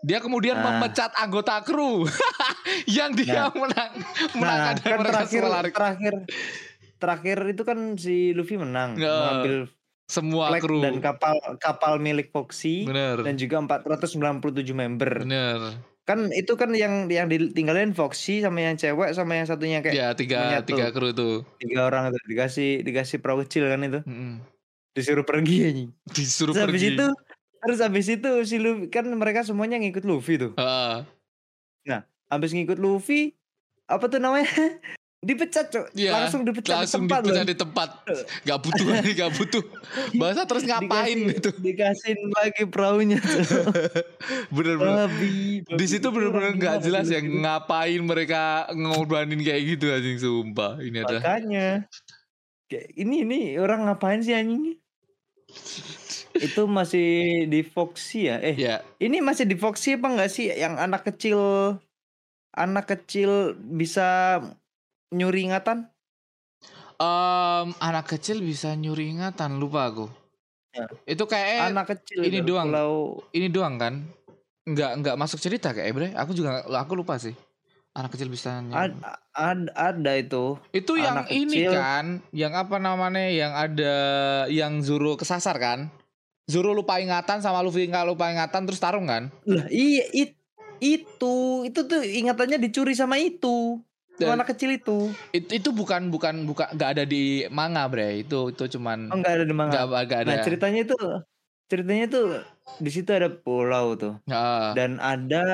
Dia 0.00 0.16
kemudian 0.16 0.56
Nah. 0.56 0.80
memecat 0.80 1.12
anggota 1.16 1.60
kru 1.60 2.04
yang 2.88 3.12
dia 3.12 3.48
menang 3.52 3.92
menangkan 4.32 4.74
nah 4.76 4.80
kan 4.80 4.96
mereka 4.96 5.12
terakhir 5.28 5.42
terakhir 5.72 6.14
terakhir 6.96 7.38
itu 7.48 7.62
kan 7.64 7.78
si 7.96 8.32
Luffy 8.32 8.56
menang 8.56 8.96
Ya. 8.96 9.12
mengambil 9.12 9.68
semua 10.10 10.50
flag 10.50 10.60
kru. 10.60 10.82
dan 10.82 10.98
kapal 10.98 11.38
kapal 11.56 11.96
milik 11.96 12.28
Foxy 12.28 12.82
Bener. 12.82 13.22
dan 13.22 13.38
juga 13.38 13.62
497 13.62 14.42
member 14.72 15.22
Bener. 15.22 15.78
kan 16.02 16.26
itu 16.34 16.58
kan 16.58 16.74
yang 16.74 17.06
yang 17.06 17.30
ditinggalin 17.30 17.94
Foxy 17.94 18.42
sama 18.42 18.58
yang 18.60 18.74
cewek 18.74 19.14
sama 19.14 19.38
yang 19.38 19.46
satunya 19.46 19.78
kayak 19.78 19.94
Ya 19.94 20.08
tiga 20.12 20.58
menyatu. 20.58 20.68
tiga 20.68 20.86
kru 20.90 21.06
itu. 21.08 21.30
tiga 21.56 21.86
orang 21.86 22.10
itu 22.10 22.18
dikasih 22.26 22.82
dikasih 22.82 23.22
perahu 23.22 23.46
kecil 23.46 23.70
kan 23.70 23.80
itu 23.80 24.00
Mm-mm. 24.02 24.42
disuruh 24.90 25.22
pergi 25.22 25.56
anjing 25.64 25.90
Disuruh 26.04 26.50
terus 26.50 26.66
habis 26.66 26.82
pergi. 26.82 26.92
itu 26.92 27.06
terus 27.60 27.78
habis 27.78 28.06
itu 28.08 28.30
si 28.42 28.56
Luffy 28.58 28.88
kan 28.88 29.06
mereka 29.06 29.46
semuanya 29.46 29.78
ngikut 29.78 30.02
Luffy 30.02 30.34
tuh 30.36 30.52
Ah, 30.56 31.06
habis 32.26 32.50
ngikut 32.50 32.78
Luffy 32.78 33.34
apa 33.86 34.06
tuh 34.06 34.18
namanya 34.18 34.46
dipecat 35.20 35.68
cok 35.68 35.86
Iya, 35.92 36.16
langsung 36.16 36.42
dipecat 36.42 36.80
langsung 36.80 37.04
di 37.04 37.12
tempat 37.12 37.20
dipecat 37.20 37.36
loh. 37.36 37.44
di 37.44 37.56
tempat. 37.56 37.88
Gak 38.40 38.58
butuh, 38.58 38.84
gak 39.20 39.30
butuh. 39.36 39.62
Bahasa 40.16 40.42
terus 40.44 40.64
ngapain 40.64 41.18
Dikasih- 41.18 41.36
itu? 41.36 41.50
dikasihin 41.60 42.20
lagi 42.32 42.62
perahunya. 42.64 43.18
Bener-bener. 44.48 45.08
Di 45.76 45.86
situ 45.86 46.00
Itu 46.00 46.08
bener-bener 46.08 46.56
nggak 46.56 46.76
jelas 46.80 47.06
ya 47.06 47.20
gitu? 47.20 47.36
ngapain 47.36 48.00
mereka 48.00 48.42
ngorbanin 48.72 49.40
kayak 49.40 49.62
gitu 49.68 49.86
anjing 49.88 50.16
sumpah. 50.16 50.80
Ini 50.80 51.04
adalah 51.04 51.20
makanya 51.20 51.68
ini 52.94 53.16
ini 53.20 53.38
orang 53.56 53.84
ngapain 53.84 54.22
sih 54.22 54.32
anjing 54.32 54.78
itu 56.40 56.62
masih 56.64 57.08
di 57.44 57.60
Foxy 57.60 58.30
ya 58.30 58.38
eh 58.38 58.54
ya 58.54 58.74
ini 58.96 59.18
masih 59.18 59.44
di 59.44 59.58
Foxy 59.58 59.98
apa 59.98 60.06
enggak 60.06 60.30
sih 60.30 60.46
yang 60.48 60.78
anak 60.78 61.02
kecil 61.04 61.38
anak 62.50 62.86
kecil 62.88 63.52
bisa 63.58 64.38
nyuri 65.10 65.50
ingatan 65.50 65.90
em, 67.00 67.68
anak 67.80 68.06
kecil 68.12 68.44
bisa 68.44 68.76
nyuri 68.76 69.16
ingatan 69.16 69.56
lupa 69.56 69.88
aku. 69.88 70.06
Ya. 70.70 70.86
Itu 71.02 71.26
kayak 71.26 71.74
anak 71.74 71.86
kecil 71.96 72.22
ini 72.22 72.44
doang. 72.44 72.70
pulau 72.70 73.18
ini 73.34 73.48
doang 73.50 73.74
kan? 73.80 74.06
Nggak 74.68 74.90
nggak 75.02 75.16
masuk 75.18 75.40
cerita 75.42 75.74
kayak 75.74 75.90
Bre. 75.96 76.08
Aku 76.14 76.30
juga 76.36 76.62
aku 76.62 76.94
lupa 76.94 77.18
sih. 77.18 77.34
Anak 77.90 78.14
kecil 78.14 78.30
bisa 78.30 78.62
nyuri. 78.62 78.76
ad, 78.78 78.94
ad- 79.34 79.74
ada 79.74 80.12
itu 80.14 80.54
Itu 80.70 80.94
yang 80.94 81.26
Anak 81.26 81.34
ini 81.34 81.66
kecil. 81.66 81.74
kan, 81.74 82.06
yang 82.30 82.54
apa 82.54 82.78
namanya, 82.78 83.26
yang 83.26 83.50
ada 83.50 83.94
yang 84.46 84.78
Zoro 84.78 85.18
kesasar 85.18 85.58
kan? 85.58 85.90
Zoro 86.46 86.70
lupa 86.70 87.02
ingatan 87.02 87.42
sama 87.42 87.62
Luffy 87.62 87.90
nggak 87.90 88.06
lupa 88.06 88.30
ingatan 88.30 88.62
terus 88.66 88.78
tarung 88.78 89.06
kan? 89.10 89.30
lah 89.46 89.66
iya 89.70 90.06
it, 90.10 90.34
itu 90.78 91.34
itu 91.62 91.80
tuh 91.86 92.02
ingatannya 92.02 92.58
dicuri 92.58 92.94
sama 92.94 93.18
itu 93.18 93.78
Dan- 94.22 94.36
anak 94.36 94.48
kecil 94.50 94.70
itu 94.72 94.98
Itu, 95.30 95.48
itu 95.50 95.68
bukan 95.70 96.08
bukan 96.08 96.44
bukan 96.44 96.66
nggak 96.70 96.90
ada 96.92 97.04
di 97.04 97.22
manga 97.48 97.86
bre. 97.86 98.20
Itu 98.20 98.50
itu 98.50 98.64
cuman 98.70 99.08
oh, 99.08 99.16
enggak 99.16 99.32
ada 99.34 99.44
di 99.44 99.54
manga 99.54 99.72
nggak 99.72 99.86
nggak 100.04 100.20
ada. 100.20 100.30
nah 100.30 100.38
ceritanya 100.40 100.80
itu 100.82 100.96
ceritanya 101.66 102.04
tuh 102.06 102.26
di 102.76 102.90
situ 102.90 103.10
ada 103.10 103.28
pulau 103.28 103.94
tuh 103.94 104.18
Ah. 104.26 104.74
dan 104.74 104.98
ada 104.98 105.44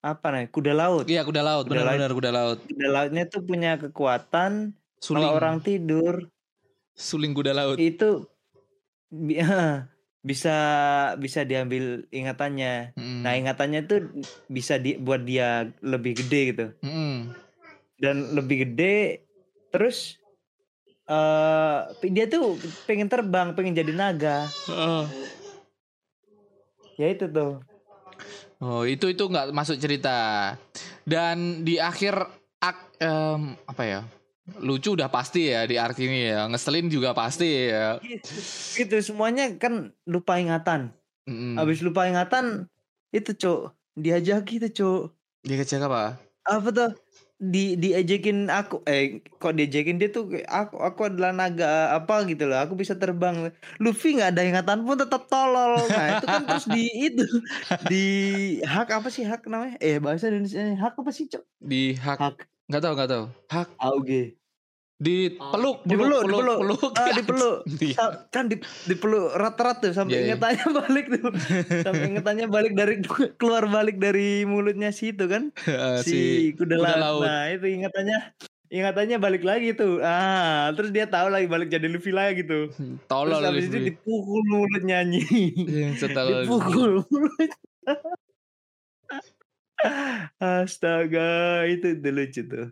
apa 0.00 0.26
nih 0.30 0.48
kuda 0.48 0.72
laut 0.72 1.04
Iya 1.04 1.20
kuda 1.22 1.40
laut, 1.40 1.64
Kuda 1.64 1.76
laut. 1.76 1.92
benar-benar 1.92 2.12
kuda 2.14 2.30
laut. 2.30 2.58
kuda 2.62 2.88
lautnya 2.88 3.24
tuh 3.26 3.42
punya 3.42 3.76
kekuatan 3.76 4.72
Suling, 4.96 5.20
kalau 5.20 5.34
orang 5.34 5.56
tidur 5.60 6.28
suling 6.92 7.32
kuda 7.32 7.52
laut. 7.52 7.76
itu 7.76 8.24
bisa 10.20 10.56
bisa 11.16 11.42
diambil 11.42 12.04
ingatannya 12.08 12.92
Mm. 12.92 13.20
nah 13.24 13.32
ingatannya 13.32 13.80
tuh 13.84 14.12
bisa 14.46 14.76
di, 14.76 14.94
buat 14.94 15.24
dia 15.24 15.72
lebih 15.80 16.20
gede 16.20 16.40
gitu 16.52 16.66
Mm-mm. 16.80 17.32
dan 17.96 18.36
lebih 18.36 18.68
gede 18.68 19.24
terus 19.68 20.20
eh 21.06 21.78
dia 22.06 22.28
tuh 22.28 22.54
pengen 22.84 23.08
terbang 23.08 23.56
pengen 23.56 23.74
jadi 23.74 23.90
naga 23.90 24.44
Ah. 24.68 25.08
ya 26.94 27.08
itu 27.08 27.26
tuh 27.26 27.64
Oh 28.60 28.84
itu 28.84 29.08
itu 29.08 29.24
nggak 29.24 29.56
masuk 29.56 29.80
cerita. 29.80 30.52
Dan 31.00 31.64
di 31.64 31.80
akhir 31.80 32.12
ak 32.60 33.00
em, 33.00 33.56
apa 33.64 33.82
ya? 33.88 34.00
Lucu 34.58 34.98
udah 34.98 35.06
pasti 35.06 35.54
ya 35.54 35.62
di 35.70 35.78
arc 35.78 35.94
ini 36.02 36.34
ya. 36.34 36.50
Ngeselin 36.50 36.90
juga 36.90 37.14
pasti 37.14 37.70
ya. 37.70 38.02
gitu, 38.74 38.96
semuanya 38.98 39.54
kan 39.54 39.94
lupa 40.10 40.40
ingatan. 40.42 40.90
Mm-mm. 41.30 41.54
habis 41.60 41.78
lupa 41.84 42.08
ingatan 42.10 42.66
itu 43.14 43.30
cok 43.36 43.76
diajak 43.94 44.42
gitu 44.50 44.66
cok 44.66 45.02
Dia 45.46 45.56
kecil 45.62 45.84
apa? 45.86 46.18
apa 46.44 46.68
tuh? 46.74 46.90
Di 47.40 47.72
diejekin 47.72 48.52
aku 48.52 48.84
eh 48.84 49.24
kok 49.40 49.56
diejekin 49.56 49.96
dia 49.96 50.12
tuh 50.12 50.28
aku 50.44 50.76
aku 50.76 51.08
adalah 51.08 51.32
naga 51.32 51.96
apa 51.96 52.28
gitu 52.28 52.44
loh. 52.44 52.60
Aku 52.60 52.76
bisa 52.76 52.92
terbang. 53.00 53.48
Luffy 53.80 54.20
nggak 54.20 54.36
ada 54.36 54.42
ingatan 54.44 54.84
pun 54.84 55.00
tetap 55.00 55.24
tolol. 55.32 55.80
Nah 55.88 56.20
itu 56.20 56.26
kan 56.28 56.44
terus 56.44 56.68
di 56.68 56.84
itu 57.08 57.24
di 57.88 58.04
hak 58.60 58.92
apa 58.92 59.08
sih? 59.08 59.24
Hak 59.24 59.48
namanya? 59.48 59.80
Eh 59.80 59.96
bahasa 59.96 60.28
Indonesia 60.28 60.60
hak 60.76 61.00
apa 61.00 61.10
sih 61.16 61.32
cok 61.32 61.44
Di 61.64 61.96
hak. 61.96 62.18
Hak. 62.20 62.36
Nggak 62.68 62.82
tahu 62.84 62.92
nggak 62.92 63.08
tahu. 63.08 63.24
Hak. 63.48 63.68
Auge 63.80 64.39
di 65.00 65.32
peluk 65.32 65.80
dipeluk 65.82 66.20
peluk 66.20 66.36
peluk, 66.36 66.44
dipeluk 66.44 66.58
peluk. 66.76 66.92
ah 66.94 67.08
dipeluk 67.10 67.56
Di- 67.64 67.94
Sa- 67.98 68.28
kan 68.28 68.44
di 68.46 68.56
dipeluk 68.84 69.32
rat-rat 69.32 69.80
tuh 69.80 69.90
sampai 69.90 70.12
Iya, 70.12 70.20
iya. 70.20 70.26
ingatannya 70.30 70.66
balik 70.78 71.06
tuh 71.08 71.22
sampai 71.80 72.04
ingatannya 72.06 72.46
balik 72.46 72.72
dari 72.74 72.94
keluar 73.40 73.64
balik 73.66 73.96
dari 73.96 74.44
mulutnya 74.44 74.92
si 74.92 75.10
itu 75.10 75.24
kan 75.24 75.48
Eh, 75.64 75.98
si, 76.00 76.20
kuda, 76.52 76.76
kuda 76.76 76.76
laut. 76.76 77.00
laut. 77.00 77.22
Nah, 77.24 77.42
itu 77.48 77.66
ingatannya 77.66 78.18
ingatannya 78.68 79.16
balik 79.16 79.42
lagi 79.42 79.72
tuh. 79.72 79.98
Ah, 79.98 80.70
terus 80.72 80.90
dia 80.90 81.02
tahu 81.04 81.26
lagi 81.26 81.48
balik 81.48 81.66
jadi 81.68 81.88
Luffy 81.88 82.12
lagi 82.12 82.44
tuh. 82.44 82.68
tolol 83.06 83.40
terus 83.40 83.48
habis 83.48 83.64
itu 83.66 83.78
dipukul 83.88 84.44
anjing. 84.86 85.24
Eh, 85.64 85.96
setolol. 85.96 86.44
dipukul 86.44 86.92
mulut. 87.02 87.50
Astaga, 90.38 91.30
itu 91.66 91.96
udah 91.96 92.12
lucu 92.12 92.42
tuh. 92.44 92.66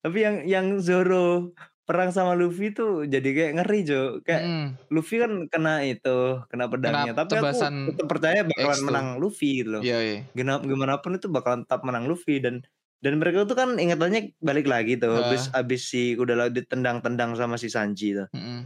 Tapi 0.00 0.18
yang 0.18 0.36
yang 0.44 0.66
Zoro 0.78 1.52
perang 1.84 2.10
sama 2.10 2.32
Luffy 2.32 2.72
tuh 2.72 3.04
jadi 3.04 3.28
kayak 3.28 3.52
ngeri, 3.60 3.80
Jo. 3.84 4.02
Kayak 4.20 4.42
Mm. 4.42 4.66
Luffy 4.88 5.16
kan 5.20 5.32
kena 5.46 5.74
itu, 5.84 6.40
kena 6.48 6.64
pedangnya. 6.66 7.12
Kena 7.12 7.18
Tapi 7.22 7.32
aku 7.36 7.46
tetap 7.92 8.06
percaya 8.08 8.40
bakalan 8.42 8.66
X 8.66 8.76
tuh. 8.80 8.84
menang 8.88 9.06
Luffy 9.20 9.48
gitu 9.60 9.68
loh. 9.78 9.80
Iya 9.84 9.98
iya. 10.00 10.18
gimana 10.32 10.58
gimana 10.60 10.92
pun 10.98 11.14
itu 11.14 11.28
bakalan 11.28 11.62
tetap 11.62 11.80
menang 11.84 12.04
Luffy 12.04 12.40
dan 12.40 12.60
dan 12.98 13.20
mereka 13.20 13.44
tuh 13.44 13.52
kan 13.52 13.76
ingatannya 13.76 14.32
balik 14.40 14.64
lagi 14.64 14.96
tuh 14.96 15.12
Ah. 15.12 15.28
habis 15.28 15.42
habis 15.52 15.80
si 15.84 16.16
laut 16.16 16.50
ditendang-tendang 16.50 17.36
sama 17.36 17.54
si 17.56 17.68
Sanji 17.68 18.16
tuh. 18.16 18.26
Mm-mm. 18.32 18.64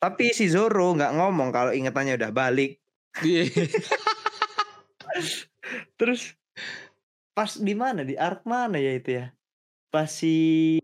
Tapi 0.00 0.32
si 0.32 0.48
Zoro 0.48 0.92
nggak 0.92 1.14
ngomong 1.14 1.48
kalau 1.48 1.70
ingatannya 1.70 2.16
udah 2.16 2.30
balik. 2.30 2.80
Iya. 3.20 3.44
Terus 5.98 6.34
pas 7.34 7.50
di 7.58 7.74
mana 7.74 8.02
di 8.02 8.14
arc 8.14 8.46
mana 8.46 8.78
ya 8.78 8.92
itu 8.94 9.10
ya? 9.14 9.26
Pas 9.90 10.08
si 10.08 10.78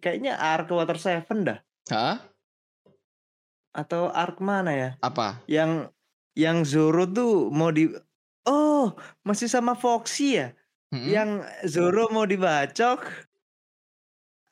kayaknya 0.00 0.34
arc 0.34 0.66
Water 0.68 0.96
Seven 0.96 1.38
dah 1.44 1.58
Hah? 1.88 2.16
atau 3.70 4.10
arc 4.10 4.42
mana 4.42 4.74
ya? 4.74 4.90
Apa? 4.98 5.38
Yang 5.46 5.94
yang 6.34 6.66
Zoro 6.66 7.06
tuh 7.06 7.50
mau 7.50 7.70
di 7.70 7.86
Oh, 8.42 8.96
masih 9.22 9.46
sama 9.46 9.76
Foxy 9.76 10.40
ya? 10.40 10.56
Mm-mm. 10.90 11.06
Yang 11.06 11.30
Zoro 11.68 12.10
mau 12.10 12.24
dibacok 12.24 13.04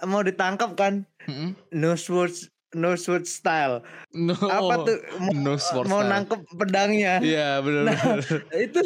mau 0.05 0.23
ditangkap 0.23 0.79
kan? 0.79 0.95
Mm-mm. 1.27 1.59
no 1.75 1.99
sword 1.99 2.31
no 2.73 2.95
sword 2.95 3.25
style 3.25 3.83
No. 4.13 4.37
apa 4.39 4.87
tuh 4.87 4.97
mau, 5.19 5.33
no 5.35 5.53
sword 5.59 5.89
mau 5.89 6.01
style. 6.01 6.11
nangkep 6.15 6.41
pedangnya 6.55 7.15
Iya 7.19 7.59
benar. 7.59 7.85
Nah, 7.91 8.05
itu 8.67 8.81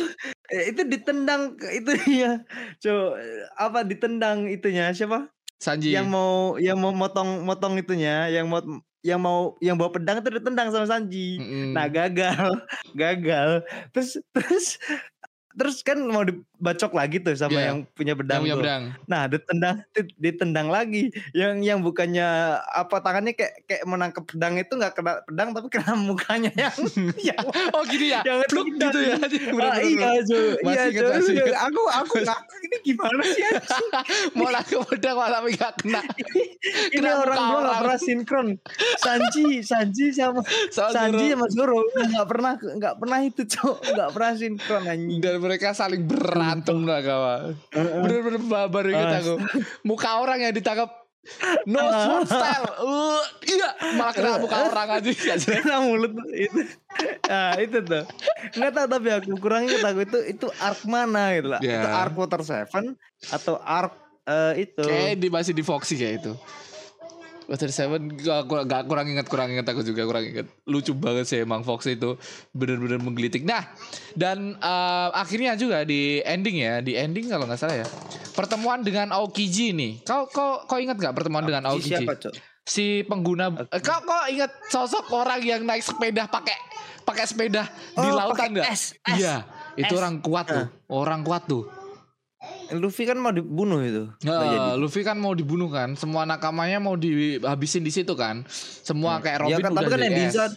itu 0.48 0.82
ditendang 0.86 1.42
itu 1.68 1.92
ya 2.08 2.40
co 2.78 3.18
apa 3.54 3.84
ditendang 3.84 4.48
itunya 4.48 4.90
siapa 4.90 5.28
Sanji. 5.62 5.94
yang 5.94 6.10
mau 6.10 6.58
yang 6.58 6.74
mau 6.74 6.90
motong 6.90 7.46
motong 7.46 7.78
itunya 7.78 8.26
yang 8.34 8.50
mau 8.50 8.58
yang 9.06 9.22
mau 9.22 9.54
yang 9.62 9.78
bawa 9.78 9.94
pedang 9.94 10.18
itu 10.18 10.42
ditendang 10.42 10.74
sama 10.74 10.86
Sanji. 10.90 11.38
Mm-mm. 11.38 11.70
Nah 11.74 11.86
gagal, 11.86 12.50
gagal. 12.98 13.62
Terus 13.94 14.18
terus 14.34 14.66
terus 15.54 15.76
kan 15.86 16.02
mau 16.02 16.26
dibacok 16.62 16.94
lagi 16.94 17.18
tuh 17.18 17.34
sama 17.34 17.58
Iya. 17.58 17.66
yang 17.68 17.78
punya 17.90 18.14
yang 18.14 18.20
pedang 18.22 18.40
punya 18.40 18.54
tuh. 18.54 18.62
pedang. 18.62 18.82
Nah 19.04 19.22
ditendang 19.26 19.76
dit- 19.90 20.14
ditendang 20.16 20.68
lagi. 20.70 21.02
Yang 21.32 21.54
yang 21.60 21.78
bukannya 21.82 22.28
apa 22.62 23.02
tangannya 23.02 23.34
kayak 23.34 23.66
kayak 23.66 23.82
menangkap 23.82 24.22
pedang 24.22 24.54
itu 24.54 24.70
nggak 24.70 24.94
kena 24.94 25.12
pedang 25.26 25.48
tapi 25.50 25.66
kena 25.68 25.90
mukanya 26.06 26.54
yang 26.54 26.76
yang 27.28 27.42
Oh 27.72 27.82
gini 27.82 28.14
ya, 28.14 28.22
yang 28.22 28.46
pluk 28.46 28.70
gitu 28.70 28.98
ya. 29.00 29.18
Ah, 29.18 29.26
Bener-bener. 29.26 29.82
iya 29.82 30.10
Jo, 30.22 30.38
Masih 30.62 30.86
iya 30.94 31.42
Jo. 31.42 31.54
Aku 31.66 31.82
aku 31.90 32.14
nggak 32.22 32.40
ini 32.62 32.76
gimana 32.84 33.22
sih? 33.26 33.42
Mau 34.32 34.46
nangkep 34.46 34.80
pedang 34.86 35.16
malah 35.18 35.42
tapi 35.42 35.50
gak 35.52 35.72
kena. 35.82 36.00
ini 36.86 36.94
Kena 36.94 37.10
orang 37.18 37.38
dua 37.40 37.58
nggak 37.60 37.76
pernah 37.82 37.98
sinkron. 37.98 38.48
Sanji, 38.96 39.46
Sanji 39.62 40.14
sama 40.14 40.46
Sanji 40.70 41.26
sama 41.28 41.46
Zoro 41.48 41.82
nggak 41.90 42.26
pernah 42.28 42.52
nggak 42.54 42.94
pernah 42.96 43.18
itu 43.20 43.42
cok 43.42 43.76
nggak 43.90 44.10
pernah 44.12 44.32
sinkron 44.32 44.82
anjing. 44.84 45.18
dan 45.18 45.34
mereka 45.38 45.72
saling 45.72 46.06
berantem 46.52 46.78
lah 46.84 47.00
kawan. 47.00 47.40
Bener-bener 47.72 48.42
babar 48.44 48.84
inget 48.84 49.08
Ah. 49.08 49.20
aku. 49.24 49.34
Muka 49.88 50.20
orang 50.20 50.38
yang 50.44 50.52
ditangkap 50.52 51.02
No 51.70 51.78
sword 51.86 52.26
style. 52.26 52.66
Uh, 52.82 53.22
iya, 53.46 53.70
malah 53.94 54.10
kena 54.10 54.42
muka 54.42 54.58
orang 54.66 54.98
aja. 54.98 55.10
Kena 55.62 55.78
mulut 55.78 56.10
itu. 56.34 56.66
Nah, 57.30 57.54
itu 57.62 57.78
tuh. 57.78 58.02
Enggak 58.58 58.70
tahu 58.74 58.86
tapi 58.90 59.08
aku 59.14 59.30
kurang 59.38 59.70
ingat 59.70 59.86
aku 59.86 60.02
itu 60.02 60.18
itu 60.26 60.46
arc 60.58 60.82
mana 60.82 61.30
gitu 61.38 61.54
lah. 61.54 61.62
Ya. 61.62 61.78
Itu 61.78 61.88
arc 61.94 62.14
Water 62.18 62.42
Seven 62.42 62.98
atau 63.30 63.54
arc 63.62 63.94
eh, 64.26 64.66
itu. 64.66 64.82
Kayak 64.82 65.14
di 65.22 65.28
masih 65.30 65.54
di 65.54 65.62
Foxy 65.62 65.94
kayak 65.94 66.26
itu. 66.26 66.32
Water 67.52 67.68
Seven 67.68 68.16
gak, 68.16 68.48
gak, 68.48 68.64
gak 68.64 68.82
kurang 68.88 69.06
ingat 69.06 69.28
kurang 69.28 69.52
ingat 69.52 69.68
aku 69.68 69.84
juga 69.84 70.08
kurang 70.08 70.24
ingat. 70.24 70.48
Lucu 70.64 70.96
banget 70.96 71.28
sih 71.28 71.44
emang 71.44 71.60
Fox 71.60 71.84
itu 71.84 72.16
bener-bener 72.50 72.96
menggelitik. 72.96 73.44
Nah 73.44 73.68
dan 74.16 74.56
eh, 74.56 75.08
akhirnya 75.12 75.52
juga 75.52 75.84
di 75.84 76.24
ending 76.24 76.56
ya 76.58 76.80
di 76.80 76.96
ending 76.96 77.28
kalau 77.28 77.44
nggak 77.44 77.60
salah 77.60 77.76
ya. 77.76 77.86
Pertemuan 78.32 78.80
dengan 78.80 79.12
Aokiji 79.12 79.76
nih. 79.76 80.00
Kau 80.00 80.24
kau 80.24 80.64
kau 80.64 80.80
ingat 80.80 80.96
nggak 80.96 81.12
pertemuan 81.12 81.44
dengan 81.44 81.68
Si 81.68 81.68
Aokiji? 81.68 81.92
siapa, 82.00 82.16
Cok? 82.16 82.34
si 82.62 83.02
pengguna 83.04 83.50
eh, 83.68 83.82
kau 83.82 84.00
kau 84.00 84.22
ingat 84.30 84.54
sosok 84.70 85.10
orang 85.12 85.42
yang 85.42 85.66
naik 85.66 85.82
sepeda 85.82 86.30
pakai 86.30 86.54
pakai 87.02 87.26
sepeda 87.26 87.66
di 87.92 88.06
Oh, 88.06 88.14
lautan 88.14 88.32
pakai 88.38 88.48
nggak? 88.54 88.66
Iya 89.18 89.34
itu 89.74 89.90
Es. 89.90 89.98
orang 89.98 90.22
kuat 90.22 90.46
tuh 90.46 90.66
orang 90.88 91.20
kuat 91.20 91.42
tuh 91.44 91.66
Luffy 92.74 93.06
kan 93.06 93.18
mau 93.20 93.30
dibunuh 93.30 93.78
itu. 93.84 94.10
Jadi. 94.18 94.80
Luffy 94.80 95.06
kan 95.06 95.14
mau 95.14 95.30
dibunuh 95.36 95.70
kan, 95.70 95.94
semua 95.94 96.26
nakamanya 96.26 96.82
mau 96.82 96.98
dihabisin 96.98 97.86
di 97.86 97.92
situ 97.94 98.18
kan. 98.18 98.42
Semua 98.82 99.22
kayak 99.22 99.46
Robin 99.46 99.54
ya 99.54 99.58
kan, 99.62 99.70
udah 99.72 99.78
tapi 99.78 99.90
kan 99.92 100.00
yang 100.02 100.16
diincar 100.16 100.50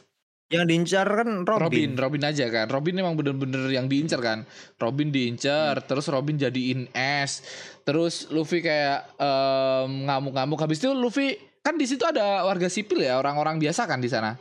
yang 0.46 0.66
diincar 0.70 1.08
kan 1.10 1.30
Robin. 1.42 1.62
Robin, 1.66 1.90
Robin 1.98 2.24
aja 2.30 2.46
kan. 2.54 2.66
Robin 2.70 2.94
emang 3.02 3.18
bener-bener 3.18 3.66
yang 3.74 3.90
diincar 3.90 4.22
kan. 4.22 4.46
Robin 4.78 5.10
diincar, 5.10 5.82
terus 5.86 6.06
Robin 6.10 6.38
jadiin 6.38 6.86
es. 6.94 7.42
Terus 7.82 8.30
Luffy 8.30 8.62
kayak 8.62 9.18
em, 9.18 10.06
ngamuk-ngamuk. 10.06 10.62
Habis 10.62 10.86
itu 10.86 10.94
Luffy 10.94 11.38
kan 11.66 11.78
di 11.82 11.90
situ 11.90 12.06
ada 12.06 12.46
warga 12.46 12.70
sipil 12.70 13.02
ya, 13.02 13.18
orang-orang 13.18 13.58
biasa 13.58 13.90
kan 13.90 13.98
di 13.98 14.10
sana. 14.10 14.38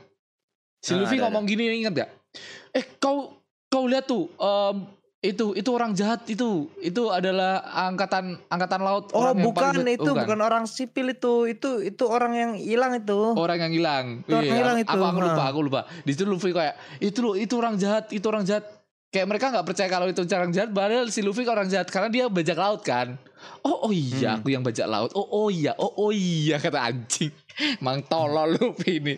Si 0.85 0.93
Ah, 0.93 1.01
Luffy 1.01 1.17
ada, 1.17 1.29
ngomong 1.29 1.49
gini 1.49 1.73
inget 1.81 2.05
gak? 2.05 2.11
Eh 2.77 2.85
kau 3.01 3.41
kau 3.73 3.89
lihat 3.89 4.05
tuh 4.05 4.29
em, 4.37 4.85
itu 5.25 5.57
itu 5.57 5.71
orang 5.73 5.97
jahat 5.97 6.21
itu 6.27 6.69
itu 6.79 7.03
adalah 7.09 7.59
angkatan 7.89 8.37
angkatan 8.47 8.81
laut 8.81 9.09
Oh 9.11 9.25
orang 9.25 9.35
yang 9.35 9.47
bukan 9.49 9.73
paling- 9.75 9.97
itu 9.97 10.05
oh, 10.05 10.15
bukan. 10.15 10.39
orang 10.39 10.65
sipil 10.65 11.07
itu 11.09 11.33
itu 11.49 11.71
itu 11.83 12.05
orang 12.05 12.33
yang 12.33 12.51
hilang 12.55 12.93
itu. 12.95 13.33
orang 13.33 13.57
yang 13.59 13.73
hilang. 13.73 14.05
Itu 14.21 14.35
orang 14.35 14.45
Iya, 14.45 14.53
hilang 14.55 14.77
aku, 14.77 14.85
itu, 14.85 14.93
aku, 14.93 15.05
aku 15.07 15.21
lupa, 15.23 15.43
aku 15.49 15.61
lupa. 15.63 15.81
Di 16.03 16.11
situ 16.13 16.25
Luffy 16.25 16.53
kayak 16.53 16.75
itu 17.01 17.19
loh, 17.19 17.35
itu 17.35 17.55
orang 17.55 17.75
jahat, 17.75 18.05
itu 18.11 18.25
orang 18.25 18.45
jahat. 18.45 18.69
Kayak 19.09 19.31
mereka 19.31 19.47
nggak 19.49 19.63
percaya 19.65 19.89
kalau 19.89 20.07
itu 20.07 20.21
orang 20.27 20.51
jahat, 20.51 20.69
padahal 20.69 21.07
si 21.07 21.23
Luffy 21.23 21.47
orang 21.47 21.71
jahat 21.71 21.87
karena 21.87 22.11
dia 22.11 22.25
bajak 22.27 22.59
laut 22.59 22.83
kan. 22.83 23.15
Oh, 23.61 23.87
oh 23.87 23.93
iya, 23.93 24.35
Hmm. 24.35 24.39
aku 24.39 24.49
yang 24.51 24.61
bajak 24.61 24.85
laut. 24.85 25.11
Oh, 25.13 25.25
oh 25.25 25.49
iya, 25.49 25.73
oh, 25.75 25.93
oh 25.99 26.11
iya 26.11 26.59
kata 26.59 26.83
anjing. 26.83 27.31
Mang 27.79 28.03
tolol 28.03 28.53
Luffy 28.57 28.99
ini. 28.99 29.15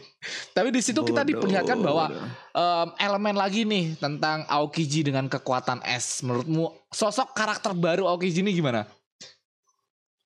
Tapi 0.50 0.68
di 0.68 0.78
situ 0.78 1.00
kita 1.00 1.22
diperlihatkan 1.22 1.78
bahwa 1.78 2.12
em, 2.50 2.88
elemen 2.98 3.32
lagi 3.32 3.62
nih 3.62 3.96
tentang 3.96 4.44
Aokiji 4.44 5.02
dengan 5.02 5.24
kekuatan 5.24 5.80
es. 5.82 6.20
Menurutmu 6.20 6.68
sosok 6.88 7.32
karakter 7.32 7.72
baru 7.72 8.04
Aokiji 8.06 8.40
ini 8.40 8.52
gimana? 8.52 8.84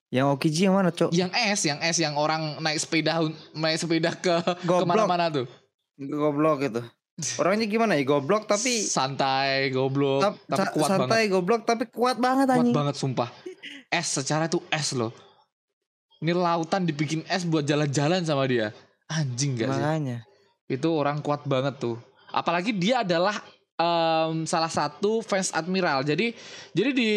Yang 0.09 0.27
Okiji 0.29 0.67
yang 0.67 0.75
mana, 0.75 0.91
Cok? 0.91 1.09
Yang 1.09 1.31
es, 1.47 1.59
yang 1.63 1.79
es, 1.79 1.95
yang 1.95 2.15
orang 2.15 2.59
naik 2.59 2.75
sepeda, 2.77 3.23
naik 3.53 3.79
sepeda 3.79 4.11
ke 4.11 4.43
Goblok. 4.61 4.83
ke 4.83 4.85
mana-mana 4.85 5.31
tuh. 5.31 5.47
Goblok 5.95 6.59
itu. 6.61 6.83
Orangnya 7.37 7.63
gimana 7.63 7.95
ya? 7.95 8.03
Goblok 8.03 8.43
tapi 8.43 8.81
santai, 8.81 9.69
goblok, 9.69 10.19
tap- 10.19 10.41
tapi 10.43 10.67
kuat 10.67 10.83
banget. 10.83 10.89
santai 10.99 11.21
goblok 11.27 11.61
tapi 11.63 11.83
kuat 11.87 12.17
banget 12.17 12.45
Kuat 12.45 12.59
anjing. 12.59 12.75
banget 12.75 12.95
sumpah. 12.97 13.29
Es 13.87 14.07
secara 14.09 14.47
tuh 14.47 14.59
es 14.67 14.91
loh. 14.91 15.15
Ini 16.21 16.37
lautan 16.37 16.85
dibikin 16.85 17.25
es 17.25 17.41
buat 17.49 17.65
jalan-jalan 17.65 18.21
sama 18.21 18.45
dia. 18.45 18.69
Anjing 19.09 19.57
gak 19.57 19.73
sih? 19.73 19.81
Makanya. 19.81 20.17
Itu 20.69 20.93
orang 20.93 21.19
kuat 21.25 21.49
banget 21.49 21.81
tuh. 21.81 21.97
Apalagi 22.29 22.71
dia 22.77 23.01
adalah 23.01 23.41
em, 23.75 24.45
salah 24.45 24.69
satu 24.69 25.25
fans 25.25 25.49
admiral. 25.49 26.05
Jadi 26.05 26.37
jadi 26.77 26.89
di 26.93 27.11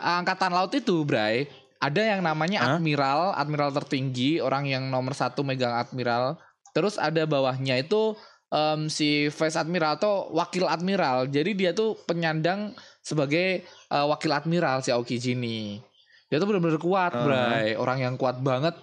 angkatan 0.00 0.56
laut 0.56 0.72
itu, 0.72 1.04
Bray, 1.04 1.44
ada 1.76 2.00
yang 2.00 2.24
namanya 2.24 2.64
Hah? 2.64 2.68
admiral, 2.80 3.36
admiral 3.36 3.70
tertinggi, 3.76 4.40
orang 4.40 4.64
yang 4.64 4.88
nomor 4.88 5.12
satu 5.12 5.44
megang 5.44 5.76
admiral. 5.76 6.40
Terus 6.72 6.96
ada 6.96 7.28
bawahnya 7.28 7.76
itu 7.76 8.16
em, 8.48 8.88
si 8.88 9.28
vice 9.28 9.60
admiral 9.60 10.00
atau 10.00 10.32
wakil 10.32 10.64
admiral. 10.64 11.28
Jadi 11.28 11.52
dia 11.52 11.76
tuh 11.76 11.92
penyandang 12.08 12.72
sebagai 13.04 13.68
eh, 13.68 14.06
wakil 14.08 14.32
admiral 14.32 14.80
si 14.80 14.90
Aokiji 14.90 15.36
ini. 15.36 15.78
Dia 16.26 16.42
tuh 16.42 16.48
benar-benar 16.50 16.82
kuat, 16.82 17.12
Ah. 17.14 17.22
Bray. 17.22 17.78
Orang 17.78 17.98
yang 18.02 18.14
kuat 18.18 18.42
banget. 18.42 18.74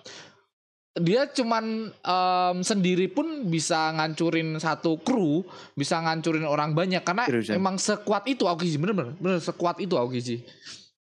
Dia 0.93 1.25
cuman 1.25 1.89
em, 1.89 2.57
sendiri 2.61 3.09
pun 3.09 3.49
bisa 3.49 3.89
ngancurin 3.97 4.61
satu 4.61 5.01
kru, 5.01 5.41
bisa 5.73 5.97
ngancurin 5.97 6.45
orang 6.45 6.77
banyak 6.77 7.01
karena 7.01 7.25
Seriusan? 7.25 7.57
emang 7.57 7.81
sekuat 7.81 8.29
itu 8.29 8.45
Aokiji, 8.45 8.77
bener-bener, 8.77 9.17
bener 9.17 9.41
sekuat 9.41 9.81
itu 9.81 9.97
Aokiji. 9.97 10.45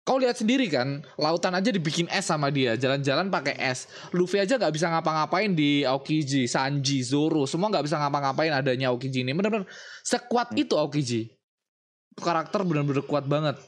Kau 0.01 0.15
lihat 0.15 0.39
sendiri 0.39 0.71
kan, 0.71 1.03
lautan 1.19 1.53
aja 1.53 1.69
dibikin 1.69 2.07
es 2.07 2.23
sama 2.23 2.47
dia, 2.49 2.73
jalan-jalan 2.73 3.27
pakai 3.27 3.53
es. 3.59 3.85
Luffy 4.15 4.39
aja 4.39 4.55
nggak 4.55 4.73
bisa 4.73 4.87
ngapa-ngapain 4.89 5.51
di 5.51 5.83
Aokiji, 5.83 6.47
Sanji, 6.47 7.03
Zoro, 7.03 7.43
semua 7.43 7.67
nggak 7.67 7.83
bisa 7.85 7.99
ngapa-ngapain 7.99 8.49
adanya 8.49 8.95
Aokiji 8.95 9.27
ini. 9.27 9.35
Bener-bener 9.35 9.67
sekuat 10.01 10.55
itu 10.55 10.73
Aokiji. 10.73 11.35
Karakter 12.15 12.63
bener-bener 12.63 13.03
kuat 13.03 13.27
banget. 13.27 13.59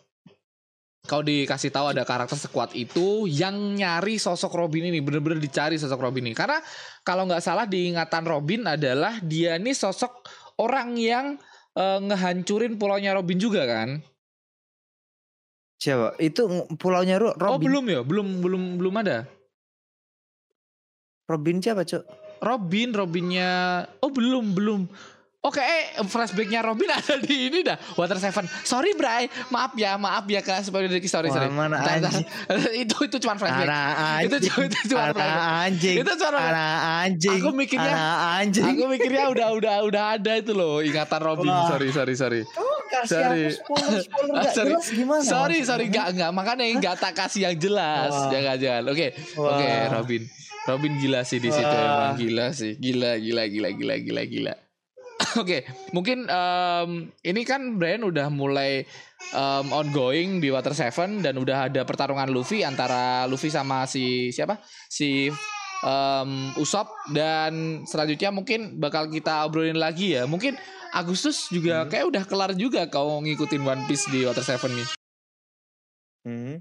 Kau 1.03 1.19
dikasih 1.19 1.67
tahu 1.67 1.91
ada 1.91 2.07
karakter 2.07 2.39
sekuat 2.39 2.71
itu 2.79 3.27
yang 3.27 3.75
nyari 3.75 4.15
sosok 4.15 4.55
Robin 4.55 4.87
ini 4.87 5.03
bener-bener 5.03 5.35
dicari 5.35 5.75
sosok 5.75 5.99
Robin 5.99 6.23
ini 6.23 6.31
karena 6.31 6.63
kalau 7.03 7.27
nggak 7.27 7.43
salah 7.43 7.67
di 7.67 7.91
ingatan 7.91 8.23
Robin 8.23 8.63
adalah 8.63 9.19
dia 9.19 9.59
ini 9.59 9.75
sosok 9.75 10.23
orang 10.63 10.95
yang 10.95 11.35
eh, 11.75 11.99
ngehancurin 11.99 12.79
pulaunya 12.79 13.11
Robin 13.11 13.35
juga 13.35 13.67
kan? 13.67 13.99
Siapa? 15.83 16.15
Itu 16.23 16.71
pulaunya 16.79 17.19
Ro- 17.19 17.35
Robin. 17.35 17.51
Oh 17.51 17.59
belum 17.59 17.85
ya, 17.91 17.99
belum 18.07 18.27
belum 18.39 18.63
belum 18.79 18.95
ada. 19.03 19.27
Robin 21.27 21.59
siapa, 21.59 21.83
Cok? 21.83 22.03
Robin, 22.43 22.95
Robinnya, 22.95 23.51
oh 23.99 24.11
belum 24.11 24.55
belum. 24.55 24.81
Oke, 25.43 25.59
eh, 25.59 25.99
flashbacknya 26.01 26.63
Robin 26.63 26.87
ada 26.95 27.19
di 27.19 27.51
ini 27.51 27.59
dah. 27.61 27.75
Water 27.93 28.15
Seven. 28.15 28.47
Sorry, 28.63 28.95
Bray. 28.95 29.27
Maaf 29.51 29.75
ya, 29.75 29.99
maaf 29.99 30.23
ya 30.25 30.39
kelas 30.39 30.71
spoiler 30.71 30.87
dikit. 30.87 31.11
Sorry, 31.11 31.27
Wah, 31.27 31.35
sorry. 31.35 31.51
mana 31.51 31.77
anjing. 31.77 32.23
itu 32.87 32.95
itu 33.03 33.17
cuma 33.19 33.35
flashback. 33.35 33.67
Anak 33.67 33.91
Itu 34.23 34.35
anjing. 34.39 34.47
cuma 34.47 34.61
itu 34.63 34.79
cuma 34.87 35.03
flashback. 35.11 35.43
anjing. 35.59 35.95
Itu 35.99 36.11
cuma 36.15 36.39
Anak 36.39 36.77
anjing. 37.03 37.37
Aku 37.37 37.49
mikirnya- 37.51 37.91
Anak 37.91 38.19
anjing. 38.39 38.63
Aku 38.65 38.83
mikirnya 38.87 39.23
udah 39.27 39.47
udah 39.51 39.75
udah 39.83 40.03
ada 40.15 40.31
itu 40.33 40.51
loh 40.51 40.79
ingatan 40.79 41.19
Robin. 41.19 41.43
Wah. 41.45 41.67
Sorry, 41.69 41.89
sorry, 41.91 42.15
sorry. 42.15 42.41
Oh, 42.55 42.63
kasih 42.89 43.11
Sorry. 43.11 43.43
aku 43.43 43.51
spoiler, 43.51 43.99
spoiler 43.99 44.33
gak 44.39 44.47
sorry. 44.49 44.71
jelas 44.71 44.87
gimana? 44.89 45.21
Sorry, 45.21 45.35
maksudnya? 45.57 45.67
sorry, 45.67 45.83
enggak, 45.85 46.07
enggak. 46.09 46.31
Makanya 46.31 46.65
enggak 46.71 46.95
tak 46.97 47.13
kasih 47.13 47.41
yang 47.43 47.55
jelas. 47.57 48.15
Wah. 48.15 48.31
Jangan, 48.31 48.55
jangan. 48.57 48.83
Oke, 48.87 49.07
Wah. 49.35 49.49
oke, 49.53 49.67
Robin. 49.91 50.23
Robin 50.63 50.93
gila 50.95 51.21
sih 51.21 51.37
di 51.37 51.51
situ 51.51 51.67
emang 51.67 52.15
gila 52.15 52.55
sih. 52.55 52.79
Gila, 52.79 53.19
gila, 53.19 53.43
gila, 53.45 53.69
gila, 53.69 53.95
gila, 53.99 54.23
gila. 54.23 54.55
Oke, 55.41 55.65
mungkin 55.89 56.29
em, 56.29 57.09
ini 57.25 57.41
kan 57.41 57.81
Brian 57.81 58.05
udah 58.05 58.29
mulai 58.29 58.85
em, 59.33 59.65
ongoing 59.73 60.37
di 60.37 60.53
Water 60.53 60.77
Seven 60.77 61.25
dan 61.25 61.41
udah 61.41 61.71
ada 61.71 61.81
pertarungan 61.81 62.29
Luffy 62.29 62.61
antara 62.61 63.25
Luffy 63.25 63.49
sama 63.49 63.89
si 63.89 64.29
siapa? 64.29 64.61
Si 64.89 65.33
em, 65.81 66.29
Usopp 66.61 66.93
dan 67.09 67.81
selanjutnya 67.89 68.29
mungkin 68.29 68.77
bakal 68.77 69.09
kita 69.09 69.49
obrolin 69.49 69.81
lagi 69.81 70.13
ya. 70.13 70.29
Mungkin 70.29 70.53
Agustus 70.93 71.49
juga 71.49 71.89
kayak 71.89 72.05
udah 72.13 72.23
kelar 72.29 72.51
juga 72.53 72.85
kau 72.85 73.17
ngikutin 73.25 73.65
One 73.65 73.83
Piece 73.89 74.05
di 74.13 74.29
Water 74.29 74.45
Seven 74.45 74.77
nih. 74.77 74.87
Hmm. 76.23 76.55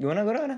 Gimana 0.00 0.24
gimana? 0.24 0.56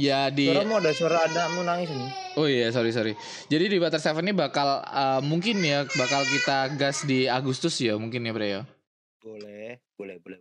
Ya 0.00 0.32
di 0.32 0.48
Suaramu 0.48 0.80
ada 0.80 0.90
suara 0.96 1.28
anakmu 1.28 1.60
nangis 1.60 1.92
nih. 1.92 2.10
Oh 2.40 2.48
iya 2.48 2.72
sorry 2.72 2.88
sorry. 2.88 3.12
Jadi 3.52 3.68
di 3.68 3.76
Butter 3.76 4.00
Seven 4.00 4.24
ini 4.24 4.32
bakal 4.32 4.80
eh, 4.80 5.20
mungkin 5.20 5.60
ya 5.60 5.84
bakal 5.84 6.24
kita 6.24 6.72
gas 6.80 7.04
di 7.04 7.28
Agustus 7.28 7.76
ya 7.76 8.00
mungkin 8.00 8.24
ya 8.24 8.32
Bre 8.32 8.48
ya. 8.48 8.62
Boleh, 9.20 9.84
boleh, 10.00 10.16
boleh. 10.24 10.40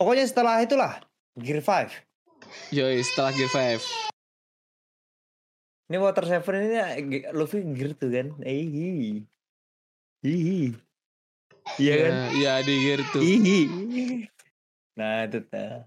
Pokoknya 0.00 0.24
setelah 0.24 0.64
itulah 0.64 0.92
Gear 1.36 1.60
5. 1.60 1.92
Yoi 2.72 3.04
setelah 3.04 3.32
Gear 3.36 3.52
5. 3.52 3.84
Ini 5.86 5.96
Water 6.00 6.24
Seven 6.24 6.54
ini 6.64 6.76
Ge- 7.12 7.28
Luffy 7.36 7.60
Gear 7.76 7.92
tuh 7.94 8.08
kan. 8.08 8.32
Eh, 8.40 8.64
Hihi. 8.64 9.22
Hihi. 10.24 10.62
Iya 11.76 11.94
kan? 12.00 12.12
Ya, 12.12 12.24
Iya 12.32 12.52
di 12.64 12.74
Gear 12.80 13.00
tuh. 13.12 13.20
Hihi. 13.20 13.60
Nah, 14.96 15.28
itu 15.28 15.44
tuh. 15.44 15.84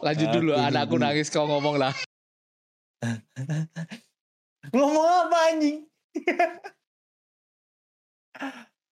Lanjut 0.00 0.28
dulu 0.32 0.56
Aku 0.56 0.64
anakku 0.64 0.96
nunggu. 0.96 1.04
nangis 1.04 1.28
kau 1.28 1.44
ngomong 1.44 1.76
lah. 1.76 1.92
Ngomong 4.74 5.08
apa 5.28 5.38
anjing? 5.52 5.78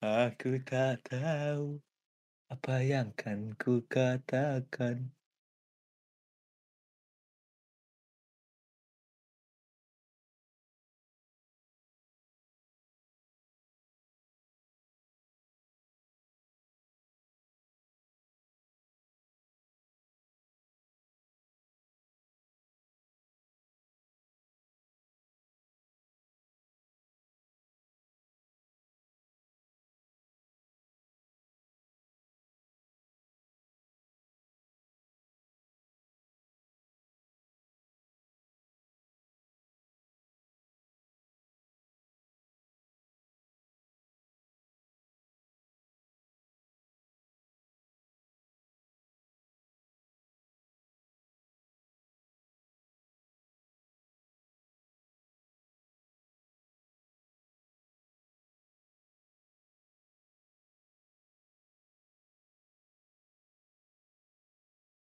Aku 0.01 0.61
tak 0.67 1.05
tahu 1.07 1.81
apa 2.51 2.75
yang 2.83 3.15
kan 3.15 3.55
ku 3.57 3.87
katakan. 3.87 5.15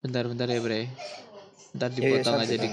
Bentar 0.03 0.27
bentar 0.27 0.51
ya 0.51 0.59
Bre. 0.59 0.91
Bentar 1.71 1.89
iya, 1.95 2.19
dipotong 2.19 2.43
santai, 2.43 2.47
aja 2.51 2.57
di 2.59 2.69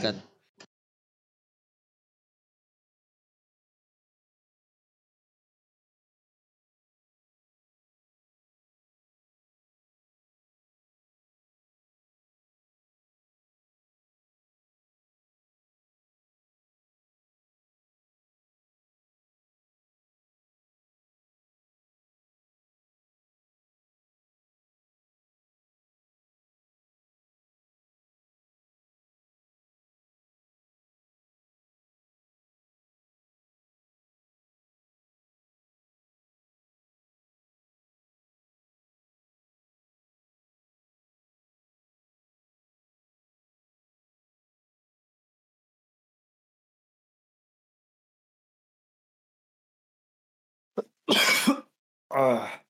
santai. 52.10 52.50
cut. 52.50 52.69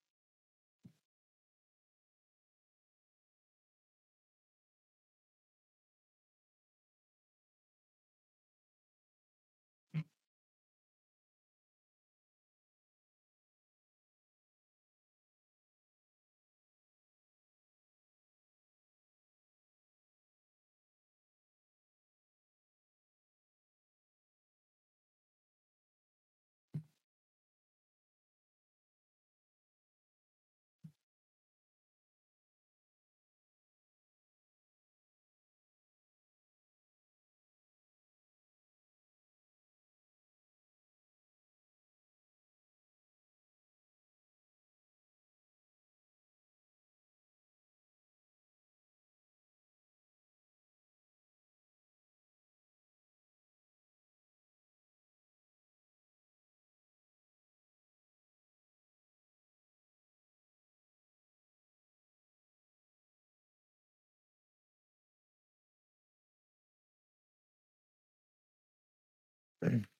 Mm-hmm. 69.63 69.81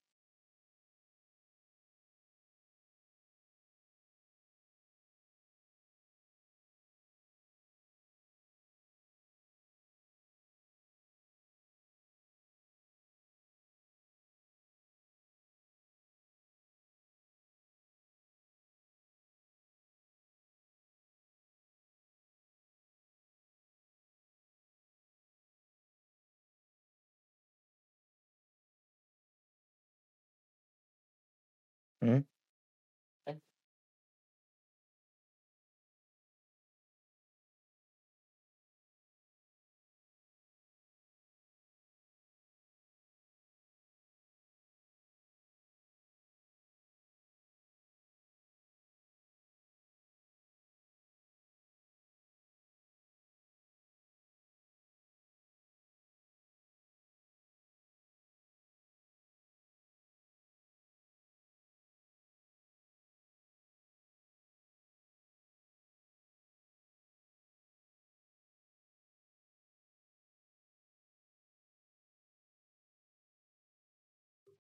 Ah. 32.04 32.31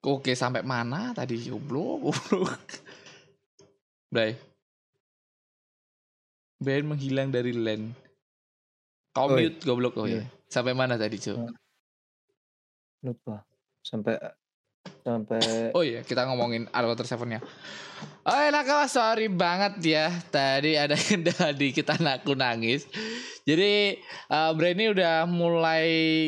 Oke, 0.01 0.33
sampai 0.33 0.65
mana 0.65 1.13
tadi? 1.13 1.45
Goblok, 1.45 2.09
goblok. 2.09 2.57
Bray. 4.09 4.33
Brian 6.57 6.89
menghilang 6.89 7.29
dari 7.29 7.53
land. 7.53 7.93
Kau 9.13 9.29
Oi. 9.29 9.49
mute 9.49 9.61
goblok 9.61 9.97
oh 10.01 10.09
Iya. 10.09 10.21
ya. 10.21 10.23
Sampai 10.49 10.73
mana 10.73 10.97
tadi, 10.97 11.21
Cuk? 11.21 11.37
Lupa. 13.05 13.45
Sampai 13.81 14.17
sampai 15.01 15.69
Oh 15.77 15.85
iya, 15.85 16.01
kita 16.01 16.25
ngomongin 16.29 16.65
Arwater 16.73 17.05
Seven-nya. 17.05 17.41
Oh 18.25 18.37
ya 18.37 18.49
nakal, 18.49 18.85
sorry 18.89 19.29
banget 19.29 19.77
ya. 19.85 20.09
Tadi 20.33 20.77
ada 20.77 20.97
kendala 21.05 21.53
di 21.53 21.69
kita 21.73 21.97
aku 21.97 22.33
nangis. 22.33 22.89
Jadi 23.45 23.97
uh, 24.29 24.53
Brian 24.53 24.77
ini 24.77 24.93
udah 24.93 25.25
mulai 25.29 25.85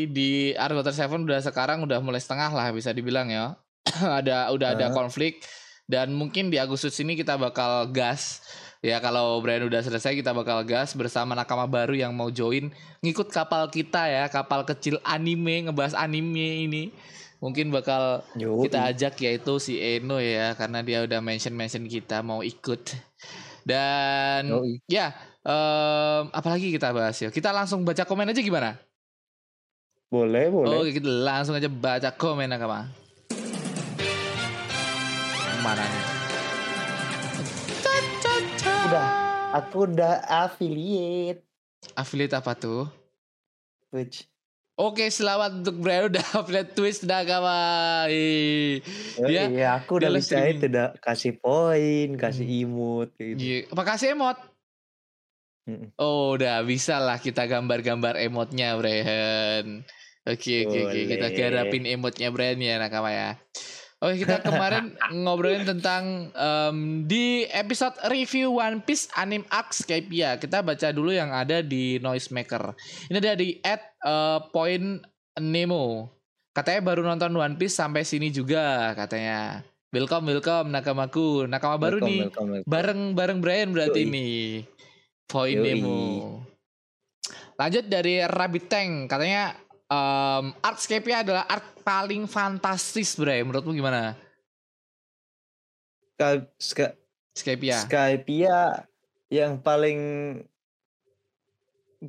di 0.09 0.53
Arwater 0.57 0.93
Seven 0.93 1.25
udah 1.25 1.41
sekarang 1.41 1.85
udah 1.85 2.01
mulai 2.01 2.21
setengah 2.21 2.53
lah 2.53 2.69
bisa 2.73 2.89
dibilang 2.93 3.29
ya. 3.29 3.57
ada 4.19 4.51
udah 4.51 4.75
ada 4.75 4.87
konflik. 4.91 5.43
Dan 5.83 6.15
mungkin 6.15 6.47
di 6.47 6.57
Agustus 6.57 6.95
ini 7.03 7.19
kita 7.19 7.35
bakal 7.35 7.91
gas. 7.91 8.39
Ya 8.83 8.99
kalau 8.99 9.39
Brian 9.39 9.63
udah 9.63 9.79
selesai 9.79 10.11
kita 10.11 10.35
bakal 10.35 10.59
gas 10.67 10.91
bersama 10.91 11.35
nakama 11.35 11.63
baru 11.67 11.95
yang 11.95 12.11
mau 12.11 12.27
join. 12.27 12.71
Ngikut 12.99 13.31
kapal 13.31 13.67
kita 13.71 14.11
ya, 14.11 14.27
kapal 14.27 14.67
kecil 14.67 14.99
anime 15.07 15.67
ngebahas 15.67 15.95
anime 15.95 16.67
ini. 16.67 16.83
Mungkin 17.43 17.75
bakal 17.75 18.23
kita 18.35 18.91
ajak 18.91 19.19
yaitu 19.19 19.59
si 19.59 19.75
Eno 19.75 20.19
ya 20.19 20.55
karena 20.55 20.79
dia 20.79 21.03
udah 21.03 21.19
mention 21.19 21.51
mention 21.55 21.83
kita 21.87 22.23
mau 22.23 22.39
ikut. 22.39 22.95
Dan 23.63 24.51
Yoi. 24.51 24.83
ya 24.87 25.15
em, 25.43 26.31
apalagi 26.31 26.71
kita 26.71 26.91
bahas 26.91 27.19
ya? 27.19 27.31
Kita 27.31 27.51
langsung 27.55 27.83
baca 27.83 28.03
komen 28.03 28.31
aja 28.31 28.39
gimana? 28.39 28.79
Boleh, 30.11 30.51
boleh. 30.51 30.75
oke 30.77 30.91
kita 30.99 31.09
langsung 31.09 31.55
aja 31.57 31.65
baca 31.65 32.13
komen 32.13 32.45
nakama 32.45 33.02
mana 35.63 35.81
nih 35.81 36.03
Udah, 38.83 39.07
aku 39.55 39.87
udah 39.87 40.13
affiliate 40.27 41.41
affiliate 41.95 42.35
apa 42.35 42.51
tuh 42.53 42.85
Twitch. 43.87 44.25
Oke, 44.73 45.05
selamat 45.05 45.61
untuk 45.61 45.77
Brian 45.77 46.09
udah 46.09 46.25
upload 46.33 46.73
twist 46.73 47.05
nakama. 47.05 48.09
Ih. 48.09 48.81
Dia- 49.21 49.45
Iya, 49.45 49.67
aku 49.77 50.01
udah 50.01 50.09
bisa 50.09 50.41
itu 50.43 50.65
udah 50.65 50.97
kasih 50.97 51.37
poin, 51.37 52.17
kasih 52.17 52.65
emote 52.65 53.13
kayak 53.13 53.29
gitu. 53.31 53.41
Iya. 53.45 53.59
Makasih 53.69 54.07
emot. 54.17 54.37
Oh, 55.95 56.33
udah 56.33 56.65
bisa 56.65 56.97
lah 56.97 57.21
kita 57.21 57.45
gambar-gambar 57.45 58.17
emotnya, 58.19 58.73
Brian. 58.75 59.85
Oke, 60.25 60.65
oke, 60.65 60.79
oke. 60.89 60.99
Kita 61.05 61.27
garapin 61.31 61.85
emotnya 61.85 62.33
Brian 62.33 62.57
ya, 62.57 62.81
nakama 62.81 63.13
ya. 63.13 63.37
Oke, 64.03 64.27
kita 64.27 64.43
kemarin 64.51 64.91
ngobrolin 65.15 65.63
tentang 65.63 66.27
em, 66.35 67.07
di 67.07 67.47
episode 67.47 67.95
review 68.11 68.59
One 68.59 68.83
Piece 68.83 69.07
Anime 69.15 69.47
Arc 69.47 69.71
Skypia. 69.71 70.35
Kita 70.35 70.59
baca 70.59 70.91
dulu 70.91 71.15
yang 71.15 71.31
ada 71.31 71.63
di 71.63 72.03
Noisemaker. 72.03 72.75
Ini 73.07 73.17
ada 73.23 73.39
di 73.39 73.63
at 73.63 73.95
eh, 74.03 74.39
Point 74.51 74.99
Nemo. 75.39 76.11
Katanya 76.51 76.83
baru 76.83 77.07
nonton 77.07 77.31
One 77.31 77.55
Piece 77.55 77.79
sampai 77.79 78.03
sini 78.03 78.27
juga 78.27 78.91
katanya. 78.91 79.63
Welcome, 79.95 80.35
welcome 80.35 80.67
nakamaku. 80.73 81.47
Nakama 81.47 81.79
baru 81.79 82.03
Welcome, 82.03 82.09
nih 82.11 82.19
welcome, 82.27 82.49
welcome. 82.59 82.67
bareng 82.67 83.01
bareng 83.15 83.39
Brian 83.39 83.69
berarti 83.71 84.03
Yoi. 84.03 84.09
ini 84.09 84.27
poin 85.29 85.55
Yoi. 85.55 85.65
demo 85.65 86.01
lanjut 87.57 87.85
dari 87.85 88.21
Rabbit 88.25 88.65
Tank 88.67 88.91
katanya 89.07 89.53
um, 89.93 90.45
artscape-nya 90.59 91.21
adalah 91.21 91.45
art 91.45 91.61
paling 91.85 92.25
fantastis 92.25 93.13
Brian 93.13 93.45
menurutmu 93.45 93.71
gimana 93.71 94.17
Sky, 96.15 96.41
Sky, 96.57 96.87
Skypia 97.33 97.77
Skypia 97.83 98.57
yang 99.29 99.57
paling 99.59 99.99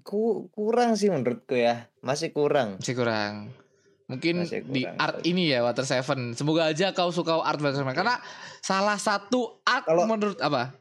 ku, 0.01 0.49
kurang 0.51 0.93
sih 0.95 1.09
menurutku 1.09 1.57
ya. 1.57 1.89
Masih 2.01 2.31
kurang. 2.31 2.77
masih 2.79 2.95
kurang 2.95 3.35
mungkin 4.05 4.45
Masih 4.45 4.61
di 4.69 4.85
kurang. 4.85 5.01
art 5.01 5.17
ini 5.25 5.49
ya 5.49 5.65
Water 5.65 5.89
Seven 5.89 6.37
semoga 6.37 6.69
aja 6.69 6.93
kau 6.93 7.09
suka 7.09 7.41
art 7.41 7.57
Water 7.57 7.81
Seven 7.81 7.97
karena 7.97 8.21
salah 8.61 9.01
satu 9.01 9.65
art 9.65 9.89
Kalau- 9.89 10.05
menurut 10.05 10.37
apa 10.41 10.77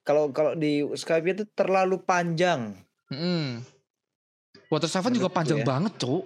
Kalau 0.00 0.28
kalau 0.28 0.52
di 0.52 0.80
Skypia 0.96 1.32
itu 1.34 1.44
terlalu 1.52 2.00
panjang. 2.00 2.72
Mm-mm. 3.08 3.60
Water 4.70 4.86
Seven 4.86 5.10
juga 5.12 5.28
panjang 5.28 5.60
ya. 5.60 5.66
banget 5.66 5.98
cuk 5.98 6.24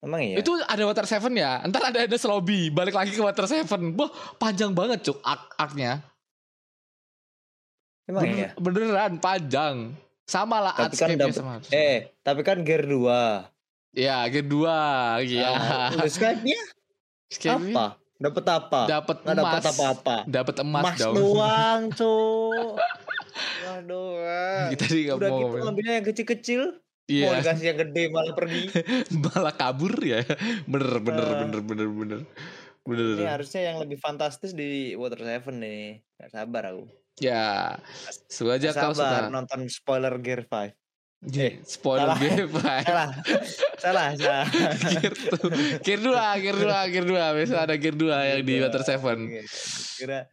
Emang 0.00 0.20
iya? 0.22 0.36
Itu 0.36 0.56
ada 0.56 0.80
Water 0.82 1.04
Seven 1.04 1.32
ya. 1.34 1.60
Ntar 1.62 1.92
ada 1.92 2.00
Enes 2.00 2.24
Lobby. 2.24 2.68
Balik 2.68 2.96
lagi 2.96 3.12
ke 3.12 3.20
Water 3.20 3.44
Seven. 3.44 3.92
Wah 3.94 4.08
panjang 4.34 4.72
banget 4.72 5.04
cuk 5.04 5.20
arc 5.20 5.52
arcnya. 5.58 6.00
Emang 8.06 8.24
Bener- 8.24 8.38
ya? 8.38 8.48
Beneran 8.56 9.12
panjang. 9.18 9.76
Sama 10.24 10.56
lah 10.58 10.72
Tapi 10.72 10.96
kan 10.96 11.08
dapet- 11.16 11.36
sama. 11.36 11.60
Eh, 11.68 12.16
tapi 12.20 12.40
kan 12.40 12.62
gear 12.62 12.82
2. 12.82 13.44
Ya, 13.92 14.22
kedua. 14.24 14.78
Ya. 15.20 15.50
Nah, 15.90 16.06
Skype-nya 16.06 16.56
Escape 17.26 17.60
apa? 17.68 17.98
Dapat 18.16 18.44
apa? 18.46 18.80
dapat 18.86 19.16
Nggak 19.20 19.36
dapat 19.36 19.52
emas. 19.58 19.64
apa-apa. 19.68 20.16
Dapat 20.24 20.56
emas 20.60 20.82
Emas 20.82 20.96
dong. 20.96 21.14
doang, 21.14 21.80
Cuk. 21.90 22.72
Emas 23.60 23.80
doang. 23.84 24.66
Kita 24.70 24.84
nggak 24.86 25.16
Udah 25.18 25.28
mau 25.28 25.40
gitu 25.42 25.56
ngambilnya 25.60 25.94
yang 25.94 26.06
kecil-kecil, 26.06 26.60
mau 27.12 27.30
Iya, 27.30 27.40
dikasih 27.40 27.66
yang 27.66 27.78
gede 27.80 28.02
malah 28.08 28.32
pergi. 28.32 28.62
malah 29.24 29.52
kabur 29.52 29.94
ya. 29.98 30.22
Bener, 30.64 30.98
bener, 30.98 31.26
Ah. 31.26 31.38
bener, 31.40 31.60
bener, 31.60 31.88
bener. 31.88 32.20
Bener. 32.80 33.08
Ini 33.14 33.26
harusnya 33.28 33.60
yang 33.66 33.78
lebih 33.78 33.96
fantastis 33.96 34.50
di 34.50 34.94
Water 34.94 35.20
Seven 35.20 35.58
nih. 35.58 36.00
Gak 36.16 36.30
sabar 36.30 36.62
aku. 36.70 36.88
Ya, 37.18 37.76
sengaja 38.26 38.72
kau 38.72 38.90
sabar 38.90 39.28
suka. 39.28 39.30
nonton 39.30 39.60
spoiler 39.66 40.16
Gear 40.16 40.42
5. 40.42 40.72
J- 41.20 41.60
spoiler 41.62 42.08
salah. 42.08 42.18
game 42.18 42.48
Pak. 42.56 42.80
Salah. 42.82 43.10
salah, 43.76 44.06
salah. 44.16 44.46
Gear 44.96 45.12
tuh. 45.12 45.50
Gear 45.84 46.00
2, 46.00 46.16
Gear 46.40 46.56
2, 46.56 46.90
Gear 46.90 47.04
2. 47.04 47.36
Besok 47.36 47.58
ada 47.60 47.74
Gear 47.76 47.92
2 47.92 48.08
yang 48.26 48.40
di 48.40 48.54
Water 48.56 48.80
7. 48.80 49.28
Kira 49.98 50.24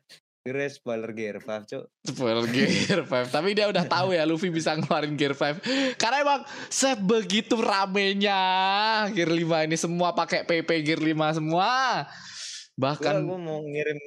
kira 0.48 0.64
spoiler 0.72 1.12
Gear 1.12 1.43
5, 1.43 1.68
Cuk. 1.68 1.84
Spoiler 2.08 2.48
Gear 2.56 3.04
5 3.04 3.36
Tapi 3.36 3.50
dia 3.52 3.68
udah 3.68 3.84
tahu 3.84 4.16
ya 4.16 4.24
Luffy 4.24 4.48
bisa 4.48 4.80
ngeluarin 4.80 5.20
Gear 5.20 5.36
5 5.36 6.00
Karena 6.00 6.18
emang 6.24 6.41
sebegitu 6.72 7.60
ramenya 7.60 8.39
Gear 9.12 9.28
5 9.28 9.68
ini 9.68 9.76
semua 9.76 10.16
pakai 10.16 10.48
PP 10.48 10.70
Gear 10.88 11.02
5 11.04 11.38
semua 11.43 11.70
Bahkan 12.80 13.14
gua 13.26 13.38
mau 13.41 13.60
ngirim 13.60 14.00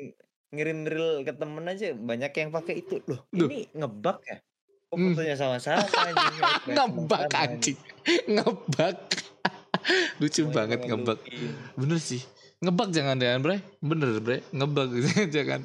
ngirim 0.51 0.79
reel 0.83 1.23
ke 1.23 1.31
temen 1.31 1.63
aja 1.63 1.95
banyak 1.95 2.31
yang 2.35 2.51
pakai 2.51 2.83
itu 2.83 2.99
loh. 3.07 3.23
Duh. 3.31 3.47
Ini 3.47 3.71
ngebug 3.71 4.19
ya? 4.27 4.39
Hmm. 4.91 5.15
fotonya 5.15 5.39
sama-sama 5.39 5.87
anjing? 6.03 6.35
ngebak 6.67 7.21
Sama-sama, 7.31 7.43
anjing 7.47 7.79
Ngebak 8.27 8.99
Lucu 10.19 10.41
Mau 10.43 10.51
banget 10.51 10.79
Luffy. 10.83 11.19
Bener 11.79 11.99
sih 12.03 12.23
Ngebak 12.59 12.91
jangan 12.91 13.17
jangan 13.23 13.39
bre 13.39 13.57
Bener 13.79 14.19
bre 14.19 14.43
Ngebak 14.51 14.91
jangan 15.31 15.63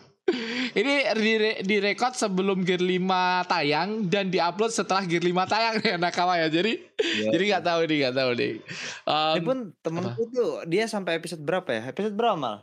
ini 0.76 0.94
dire- 1.16 1.60
direkod 1.64 2.14
sebelum 2.14 2.62
Gear 2.62 2.80
5 2.80 3.00
tayang 3.46 4.06
dan 4.06 4.28
diupload 4.28 4.70
setelah 4.70 5.04
Gear 5.04 5.24
5 5.24 5.48
tayang 5.48 5.76
ya 5.80 5.96
Nakama 5.96 6.36
ya. 6.36 6.48
Jadi 6.48 6.84
Iya. 6.96 7.32
jadi 7.32 7.44
nggak 7.50 7.64
tahu 7.64 7.80
nih, 7.86 7.98
nggak 8.04 8.16
tahu 8.16 8.32
nih. 8.36 8.54
Um, 9.04 9.36
Ini 9.36 9.42
pun 9.42 9.58
temenku 9.80 10.22
tuh 10.30 10.52
dia 10.66 10.86
sampai 10.86 11.16
episode 11.16 11.40
berapa 11.40 11.70
ya? 11.72 11.82
Episode 11.90 12.14
berapa 12.14 12.36
mal? 12.36 12.58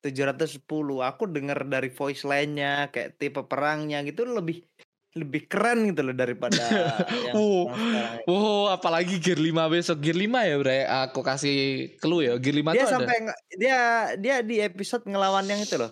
710 0.00 0.64
aku 1.04 1.28
denger 1.28 1.68
dari 1.68 1.92
voice 1.92 2.24
line-nya 2.24 2.88
kayak 2.88 3.20
tipe 3.20 3.44
perangnya 3.44 4.00
gitu 4.00 4.24
lebih 4.24 4.64
lebih 5.10 5.42
keren 5.44 5.90
gitu 5.90 6.02
loh 6.02 6.14
daripada 6.14 6.54
yang 7.26 7.34
Oh. 7.34 7.66
sekarang. 7.66 8.22
Oh, 8.24 8.64
apalagi 8.68 9.18
Gear 9.18 9.36
5 9.36 9.50
besok. 9.68 9.98
Gear 9.98 10.14
5 10.14 10.30
ya, 10.40 10.56
Bre. 10.56 10.78
Aku 10.86 11.20
kasih 11.20 11.58
clue 11.98 12.24
ya. 12.24 12.34
Gear 12.36 12.54
5 12.56 12.70
Dia 12.70 12.84
tuh 12.84 12.90
sampai 12.92 13.16
ada. 13.18 13.34
dia 13.52 13.78
dia 14.14 14.36
di 14.40 14.56
episode 14.58 15.02
ngelawan 15.04 15.42
yang 15.44 15.58
itu 15.58 15.74
loh. 15.74 15.90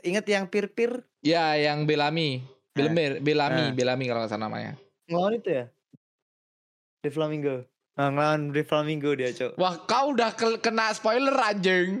Ingat 0.00 0.24
yang 0.26 0.44
pir-pir 0.46 1.04
Ya, 1.20 1.52
yang 1.54 1.84
Bellamy. 1.84 2.40
Belami, 2.70 3.20
Bellamy, 3.20 3.62
Nah. 3.62 3.74
Bellamy 3.74 4.04
kalau 4.06 4.20
nggak 4.20 4.30
salah 4.30 4.46
namanya. 4.46 4.72
ngelawan 5.04 5.36
itu 5.36 5.50
ya? 5.50 5.64
The 7.00 7.10
Flamingo. 7.10 7.66
Nah, 7.92 8.08
ngelawan 8.08 8.42
The 8.50 8.62
Flamingo 8.62 9.10
dia, 9.12 9.28
Cok. 9.30 9.52
Wah, 9.56 9.84
kau 9.84 10.12
udah 10.12 10.32
ke- 10.32 10.56
kena 10.58 10.88
spoiler 10.90 11.34
anjing. 11.34 12.00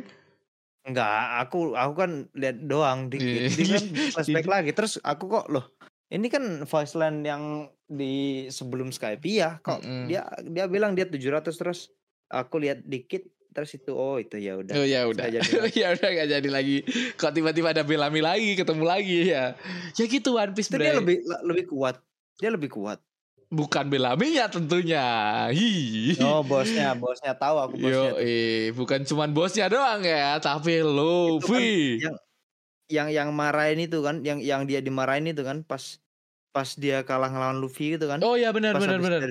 Enggak, 0.82 1.12
aku 1.38 1.74
aku 1.74 1.92
kan 1.94 2.10
lihat 2.32 2.56
doang 2.62 3.08
dikit. 3.08 3.52
Dia 3.52 3.66
kan 3.74 3.84
flashback 4.14 4.48
lagi. 4.48 4.70
Terus 4.72 4.96
aku 4.98 5.28
kok 5.28 5.46
loh, 5.48 5.76
ini 6.10 6.26
kan 6.26 6.42
voice 6.62 6.94
line 6.94 7.22
yang 7.22 7.42
di 7.86 8.46
sebelum 8.46 8.90
Skype 8.90 9.22
ya. 9.24 9.58
Kok 9.58 9.80
Mm-mm. 9.80 10.04
dia 10.06 10.22
dia 10.42 10.66
bilang 10.66 10.92
dia 10.92 11.06
700 11.06 11.50
terus 11.50 11.90
aku 12.26 12.58
lihat 12.58 12.82
dikit 12.82 13.22
terus 13.50 13.74
itu 13.74 13.90
oh 13.90 14.14
itu 14.14 14.38
ya 14.38 14.54
udah. 14.54 14.74
Oh 14.74 14.86
ya 14.86 15.06
udah. 15.10 15.26
Nggak 15.26 15.42
jadi 15.42 15.54
lagi. 15.56 15.74
ya 15.74 15.86
udah 15.90 16.08
gak 16.12 16.28
jadi 16.30 16.48
lagi. 16.50 16.76
Kok 17.14 17.32
tiba-tiba 17.32 17.68
ada 17.70 17.82
Bellamy 17.82 18.20
lagi, 18.20 18.54
ketemu 18.54 18.84
lagi 18.84 19.18
ya. 19.26 19.54
Ya 19.92 20.04
gitu 20.04 20.34
One 20.34 20.52
Piece, 20.52 20.68
Itu 20.68 20.78
dia 20.78 20.94
lebih 20.94 21.16
lebih 21.42 21.64
kuat. 21.66 21.98
Dia 22.36 22.50
lebih 22.50 22.70
kuat. 22.70 22.98
Bukan 23.48 23.90
Bellamy-nya 23.90 24.46
tentunya. 24.46 25.02
Hi. 25.50 26.14
Oh, 26.22 26.38
bosnya, 26.40 26.94
bosnya 26.94 27.34
tahu 27.34 27.58
aku 27.58 27.74
Yo, 27.76 27.82
bosnya. 27.82 28.10
tuh. 28.14 28.22
eh, 28.22 28.70
bukan 28.70 29.00
cuman 29.02 29.30
bosnya 29.30 29.66
doang 29.66 30.06
ya, 30.06 30.38
tapi 30.38 30.78
Luffy. 30.80 31.98
yang 31.98 32.14
yang 32.90 33.08
yang 33.08 33.30
marahin 33.30 33.78
itu 33.78 34.02
kan, 34.02 34.20
yang 34.26 34.42
yang 34.42 34.66
dia 34.66 34.82
dimarahin 34.82 35.30
itu 35.30 35.46
kan 35.46 35.62
pas 35.62 36.02
pas 36.50 36.66
dia 36.74 37.06
kalah 37.06 37.30
ngelawan 37.30 37.62
Luffy 37.62 37.94
gitu 37.94 38.10
kan. 38.10 38.18
Oh 38.26 38.34
ya 38.34 38.50
benar 38.50 38.74
benar 38.74 38.98
benar. 38.98 39.22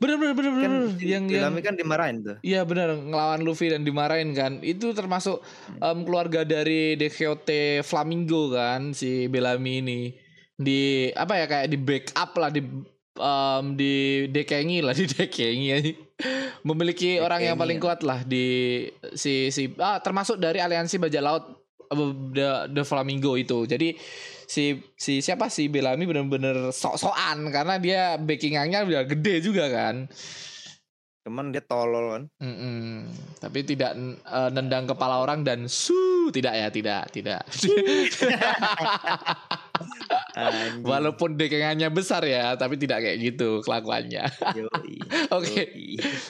Benar 0.00 0.16
benar 0.16 0.32
benar 0.32 0.52
Kan 0.56 0.72
Yang 0.96 1.24
yang 1.28 1.52
kan 1.60 1.74
dimarahin 1.76 2.16
tuh. 2.24 2.36
Iya 2.40 2.64
benar 2.64 2.96
ngelawan 2.96 3.44
Luffy 3.44 3.68
dan 3.68 3.84
dimarahin 3.84 4.32
kan. 4.32 4.64
Itu 4.64 4.96
termasuk 4.96 5.44
em, 5.84 5.98
keluarga 6.08 6.48
dari 6.48 6.96
Decote 6.96 7.84
Flamingo 7.84 8.56
kan 8.56 8.96
si 8.96 9.28
Bellamy 9.28 9.84
ini. 9.84 10.00
Di 10.56 11.12
apa 11.12 11.44
ya 11.44 11.46
kayak 11.48 11.68
di 11.68 11.76
backup 11.76 12.30
lah 12.40 12.48
di 12.48 12.60
em, 13.20 13.64
di 13.76 13.92
dekengi 14.32 14.80
lah 14.80 14.96
di 15.00 15.04
dekengi 15.04 15.68
aja. 15.76 15.92
Memiliki 16.64 17.20
orang 17.20 17.44
yang 17.44 17.60
Dekengi 17.60 17.62
paling 17.68 17.78
ya. 17.78 17.84
kuat 17.84 18.00
lah 18.00 18.20
di 18.24 18.46
si 19.12 19.52
si 19.52 19.76
ah 19.76 20.00
termasuk 20.00 20.40
dari 20.40 20.56
aliansi 20.56 20.96
bajak 20.96 21.20
laut 21.20 21.61
the, 21.94 22.48
the 22.72 22.82
Flamingo 22.82 23.38
itu. 23.38 23.68
Jadi 23.68 23.94
si 24.48 24.76
si 24.98 25.24
siapa 25.24 25.48
sih 25.48 25.72
Bellamy 25.72 26.04
bener-bener 26.04 26.74
sok-sokan 26.74 27.48
karena 27.48 27.74
dia 27.80 28.02
backingannya 28.20 28.84
udah 28.84 29.02
gede 29.08 29.34
juga 29.40 29.70
kan. 29.70 30.10
Cuman 31.22 31.54
dia 31.54 31.62
tolol 31.62 32.18
kan. 32.18 32.22
Mm-mm. 32.42 33.06
Tapi 33.38 33.62
tidak 33.62 33.94
eh, 34.26 34.50
nendang 34.50 34.90
kepala 34.90 35.22
orang 35.22 35.46
dan 35.46 35.70
su 35.70 36.28
tidak 36.34 36.54
ya 36.58 36.68
tidak 36.68 37.02
tidak. 37.14 37.46
Walaupun 40.82 41.36
dekengannya 41.36 41.88
besar 41.92 42.24
ya, 42.24 42.56
tapi 42.56 42.80
tidak 42.80 43.04
kayak 43.04 43.18
gitu 43.20 43.60
kelakuannya. 43.64 44.24
Oke. 45.36 45.62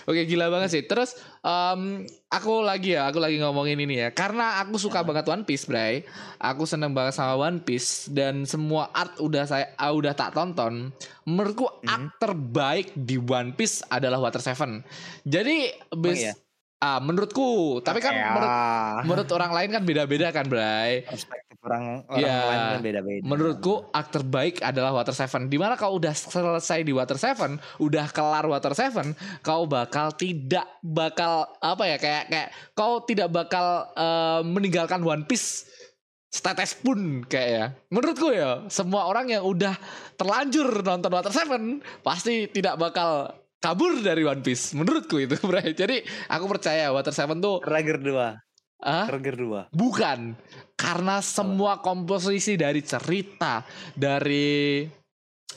Oke 0.07 0.20
gila 0.26 0.50
banget 0.50 0.74
sih. 0.74 0.82
Terus 0.84 1.14
em, 1.42 2.05
aku 2.28 2.66
lagi 2.66 2.98
ya, 2.98 3.07
aku 3.07 3.22
lagi 3.22 3.38
ngomongin 3.38 3.78
ini 3.78 4.03
ya. 4.03 4.09
Karena 4.11 4.59
aku 4.62 4.78
suka 4.78 5.07
banget 5.07 5.26
One 5.30 5.46
Piece, 5.46 5.66
Bray. 5.70 6.03
Aku 6.42 6.66
seneng 6.66 6.92
banget 6.92 7.14
sama 7.14 7.38
One 7.38 7.62
Piece 7.62 8.11
dan 8.11 8.42
semua 8.42 8.90
art 8.90 9.18
udah 9.22 9.46
saya 9.46 9.70
ah, 9.78 9.94
udah 9.94 10.12
tak 10.12 10.34
tonton. 10.34 10.90
Menurutku 11.22 11.70
art 11.86 12.18
terbaik 12.18 12.90
di 12.98 13.16
One 13.22 13.55
Piece 13.55 13.86
adalah 13.86 14.18
Water 14.18 14.42
Seven. 14.42 14.82
Jadi 15.22 15.70
bes- 15.94 16.30
ya? 16.30 16.34
Ah 16.83 16.99
menurutku, 16.99 17.78
tapi 17.78 18.03
kan 18.03 18.11
Ya. 18.11 18.35
menurut 18.35 18.51
menurut 19.07 19.28
orang 19.30 19.53
lain 19.55 19.70
kan 19.70 19.83
beda-beda 19.87 20.35
kan, 20.35 20.51
Bray. 20.51 21.07
perspektif 21.07 21.55
orang 21.62 22.03
orang 22.11 22.18
Ya. 22.18 22.39
lain 22.43 22.59
kan 22.59 22.83
beda-beda. 22.83 23.22
Menurutku 23.22 23.74
art 23.95 24.11
terbaik 24.11 24.59
adalah 24.66 24.91
Water 24.91 25.14
Seven. 25.14 25.47
Di 25.47 25.62
mana 25.62 25.78
kau 25.78 25.95
udah 25.95 26.11
selesai 26.11 26.83
di 26.83 26.91
Water 26.91 27.14
Seven, 27.14 27.62
udah 27.78 28.11
kelar 28.11 28.51
Water 28.51 28.74
Seven, 28.74 29.14
kau 29.47 29.70
bakal 29.70 30.11
tidak 30.18 30.66
bakal 30.83 31.47
apa 31.62 31.87
ya 31.87 31.97
kayak 32.03 32.24
kayak 32.26 32.49
kau 32.74 32.99
tidak 33.07 33.30
bakal 33.30 33.87
eh, 33.95 34.43
meninggalkan 34.43 35.07
One 35.07 35.22
Piece 35.22 35.70
setetes 36.33 36.74
pun 36.74 37.22
kayak 37.28 37.49
ya. 37.55 37.64
Menurutku 37.95 38.35
ya, 38.35 38.66
semua 38.66 39.07
orang 39.07 39.30
yang 39.30 39.47
udah 39.47 39.78
terlanjur 40.18 40.83
nonton 40.83 41.14
Water 41.14 41.30
Seven 41.30 41.78
pasti 42.03 42.51
tidak 42.51 42.74
bakal 42.74 43.39
kabur 43.63 44.03
dari 44.03 44.27
One 44.27 44.43
Piece. 44.43 44.75
Menurutku 44.75 45.23
itu, 45.23 45.39
Bray. 45.49 45.71
Jadi 45.71 46.03
aku 46.27 46.51
percaya 46.51 46.91
Water 46.91 47.15
Seven 47.15 47.39
tuh 47.39 47.63
Rager 47.63 48.03
2. 48.03 48.11
ah, 48.83 49.07
Rager 49.07 49.39
2. 49.39 49.71
Bukan, 49.71 50.35
karena 50.75 51.23
semua 51.23 51.79
komposisi 51.79 52.59
dari 52.59 52.83
cerita, 52.83 53.63
dari 53.95 54.83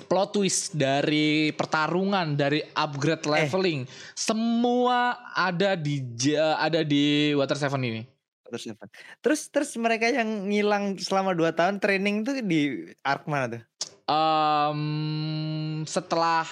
plot 0.05 0.37
twist, 0.37 0.77
dari 0.77 1.49
pertarungan, 1.55 2.37
dari 2.37 2.61
upgrade 2.61 3.25
leveling, 3.25 3.89
semua 4.13 5.17
ada 5.33 5.73
di 5.73 6.03
ada 6.37 6.85
di 6.85 7.33
Water 7.33 7.57
Seven 7.57 7.81
ini. 7.81 8.03
Terus 8.45 8.69
apa? 8.69 8.85
Terus 9.25 9.41
terus 9.49 9.71
mereka 9.81 10.05
yang 10.05 10.45
ngilang 10.45 11.01
selama 11.01 11.33
2 11.33 11.49
tahun 11.57 11.75
training 11.81 12.21
tuh 12.21 12.37
di 12.45 12.93
arc 13.01 13.25
mana 13.25 13.57
tuh? 13.57 13.61
Em, 14.05 15.81
setelah 15.89 16.45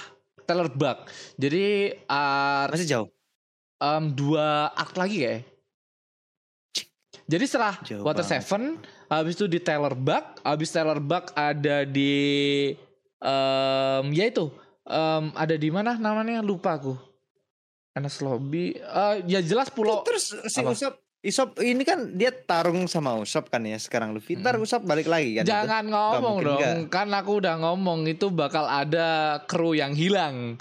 Teller 0.44 0.70
Bug, 0.70 0.98
jadi 1.36 1.96
uh, 2.06 2.68
Masih 2.70 2.88
jauh. 2.88 3.08
em, 3.80 4.04
dua 4.12 4.72
arc 4.74 4.94
lagi 4.96 5.24
kayak. 5.24 5.42
Jadi 7.24 7.46
setelah 7.48 7.80
Jauh 7.88 8.04
Water 8.04 8.20
banget. 8.20 8.44
Seven, 8.44 8.64
habis 9.08 9.34
itu 9.40 9.48
di 9.48 9.60
Taylor 9.60 9.96
Bug, 9.96 10.24
habis 10.44 10.70
Taylor 10.70 11.00
Bug 11.00 11.32
ada 11.34 11.88
di 11.88 12.14
em 13.24 14.06
ya 14.12 14.28
itu 14.28 14.52
em, 14.84 15.32
ada 15.32 15.56
di 15.56 15.70
mana 15.72 15.96
namanya 15.96 16.44
lupa 16.44 16.76
aku. 16.76 16.94
Anas 17.94 18.20
Lobby, 18.20 18.74
Eh, 18.74 19.16
ya 19.30 19.38
jelas 19.40 19.70
pulau 19.70 20.02
Terus 20.02 20.34
si 20.50 20.60
apa? 20.60 20.74
Usop 20.74 20.98
Isop 21.24 21.56
ini 21.58 21.82
kan 21.82 22.12
dia 22.12 22.30
tarung 22.30 22.84
sama 22.86 23.16
Usop 23.16 23.48
kan 23.48 23.64
ya 23.64 23.76
sekarang 23.76 24.12
Luffy. 24.12 24.36
Ntar 24.36 24.54
Hmm. 24.54 24.62
Usop 24.62 24.84
balik 24.84 25.08
lagi 25.08 25.34
kan. 25.34 25.44
itu? 25.44 25.50
Jangan 25.50 25.84
ngomong 25.88 26.20
mungkin 26.36 26.46
dong, 26.46 26.60
nggak. 26.60 26.92
kan 26.92 27.08
aku 27.10 27.32
udah 27.40 27.56
ngomong 27.58 28.00
itu 28.06 28.28
bakal 28.28 28.66
ada 28.66 29.08
kru 29.42 29.72
yang 29.72 29.92
hilang. 29.94 30.60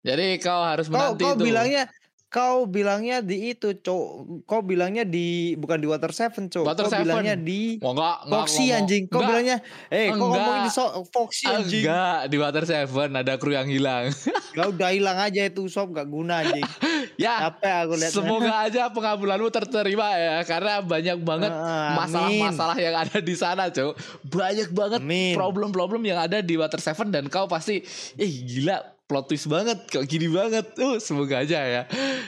Jadi 0.00 0.38
kau 0.38 0.62
harus 0.62 0.86
Kau 0.86 0.96
menanti 1.12 1.22
kau 1.22 1.34
itu. 1.34 1.44
bilangnya 1.44 1.84
kau 2.26 2.64
bilangnya 2.64 3.20
di 3.20 3.52
itu, 3.52 3.72
Cok. 3.74 4.04
Kau 4.44 4.60
bilangnya 4.60 5.00
di 5.00 5.26
bukan 5.54 5.76
di 5.76 5.84
Water 5.84 6.08
Seven, 6.10 6.46
Cok. 6.46 6.60
Water 6.62 6.84
kau 6.84 6.90
Seven. 6.90 7.04
bilangnya 7.04 7.36
di 7.36 7.76
Oh, 7.78 7.92
enggak, 7.92 8.16
enggak 8.22 8.32
Foxy 8.38 8.56
ngomong. 8.62 8.78
anjing. 8.78 9.02
Kau 9.02 9.12
Enggak, 9.14 9.28
bilangnya, 9.30 9.56
eh 9.88 10.06
kau 10.06 10.12
Enggak. 10.14 10.28
ngomongin 10.34 10.62
di 10.62 10.70
so 10.70 10.84
Foxy 11.06 11.44
anjing. 11.46 11.82
Enggak, 11.82 12.18
di 12.26 12.36
Water 12.38 12.64
Seven 12.64 13.10
ada 13.14 13.32
kru 13.36 13.50
yang 13.50 13.64
hilang. 13.66 14.04
Gak 14.50 14.66
udah 14.70 14.90
hilang 14.90 15.18
aja 15.18 15.40
itu 15.42 15.60
Usop 15.62 15.88
gak 15.90 16.04
guna 16.06 16.40
anjing. 16.42 16.64
ya, 17.18 17.50
Apa 17.50 17.84
aku 17.84 17.98
lihat. 17.98 18.12
semoga 18.14 18.54
aja 18.62 18.86
pengabulanmu 18.88 19.50
terterima 19.50 20.06
ya, 20.14 20.40
karena 20.42 20.78
banyak 20.78 21.18
banget 21.18 21.50
Ah, 21.50 21.98
masalah-masalah 21.98 22.78
yang 22.78 22.94
ada 22.94 23.18
di 23.18 23.34
sana, 23.34 23.66
Cok. 23.68 23.92
Banyak 24.24 24.70
banget 24.70 25.00
problem-problem 25.34 26.00
yang 26.00 26.16
ada 26.16 26.38
di 26.38 26.54
Water 26.54 26.78
Seven 26.78 27.10
dan 27.10 27.26
kau 27.26 27.44
pasti, 27.44 27.82
eh 28.14 28.30
gila, 28.40 28.78
plot 29.04 29.24
twist 29.26 29.48
banget, 29.48 29.82
kok 29.84 30.04
gini 30.04 30.28
banget. 30.28 30.68
Uh, 30.76 30.96
semoga 30.98 31.40
aja 31.40 31.58
ya. 31.58 31.82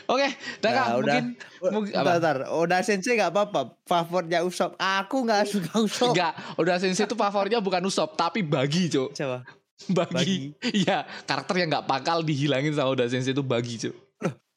Oke, 0.05 0.27
Daka, 0.59 0.75
Nah, 0.75 0.87
udah. 0.97 1.15
mungkin 1.21 1.25
mungkin 1.63 1.93
Bentar, 1.95 2.17
bentar. 2.17 2.37
Udah 2.51 2.81
sensei 2.81 3.15
gak 3.15 3.31
apa-apa. 3.31 3.77
Favoritnya 3.85 4.41
Usop. 4.41 4.75
Aku 4.75 5.23
gak 5.23 5.45
suka 5.47 5.77
Usop. 5.79 6.11
Enggak, 6.11 6.35
udah 6.57 6.77
Sensei 6.77 7.05
itu 7.05 7.15
favoritnya 7.15 7.61
bukan 7.61 7.85
Usop, 7.85 8.17
tapi 8.17 8.41
Bagi, 8.41 8.89
Cok. 8.89 9.13
Coba. 9.15 9.39
Bagi. 9.89 10.53
Iya, 10.61 11.05
karakter 11.25 11.57
yang 11.57 11.69
nggak 11.71 11.87
bakal 11.87 12.21
dihilangin 12.21 12.73
sama 12.73 12.91
Oda 12.91 13.07
Sensei 13.07 13.31
itu 13.31 13.41
Bagi, 13.41 13.77
Cok. 13.79 14.10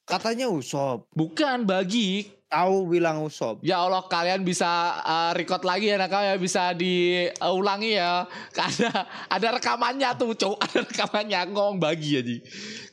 Katanya 0.03 0.51
Usop. 0.51 1.07
Bukan 1.15 1.63
Bagi. 1.63 2.27
Tahu 2.51 2.85
bilang 2.85 3.25
Usop. 3.25 3.65
Ya 3.65 3.81
Allah, 3.81 4.05
kalian 4.05 4.45
bisa 4.45 4.69
uh, 5.01 5.31
record 5.33 5.65
lagi 5.65 5.89
ya 5.89 5.97
nakal 5.97 6.21
ya, 6.21 6.37
bisa 6.37 6.69
diulangi 6.77 7.97
ya. 7.97 8.29
Karena 8.53 8.93
ada 9.25 9.47
rekamannya 9.57 10.09
tuh, 10.13 10.37
Cok. 10.37 10.55
Ada 10.69 10.79
rekamannya 10.85 11.39
ngomong 11.49 11.81
Bagi 11.81 12.21
aja. 12.21 12.35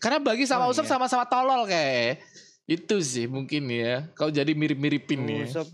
Karena 0.01 0.19
Bagi 0.23 0.49
sama 0.49 0.65
Oh, 0.65 0.73
Usop 0.73 0.89
iya. 0.89 0.93
sama-sama 0.97 1.29
tolol 1.29 1.69
kayak. 1.69 2.25
Itu 2.65 3.03
sih 3.05 3.29
mungkin 3.29 3.69
ya. 3.69 4.09
Kau 4.17 4.33
jadi 4.33 4.55
mirip-miripin 4.57 5.29
ya. 5.29 5.45
Usop. 5.45 5.69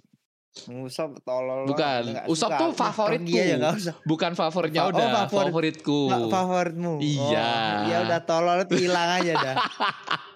Usop 0.67 1.21
tolol. 1.23 1.69
Bukan. 1.69 2.27
Usop 2.27 2.51
tuh 2.57 2.73
favoritku. 2.73 3.37
usah. 3.77 3.95
Bukan 4.09 4.33
favoritnya 4.33 4.89
Oh, 4.89 4.91
udah, 4.91 5.29
favorit. 5.29 5.53
favoritku. 5.53 6.01
Favoritmu. 6.33 6.95
Iya. 7.05 7.51
Oh, 7.53 7.77
ya 7.87 7.97
udah 8.09 8.21
tolol 8.25 8.65
hilang 8.73 9.21
aja 9.21 9.33
dah. 9.37 9.57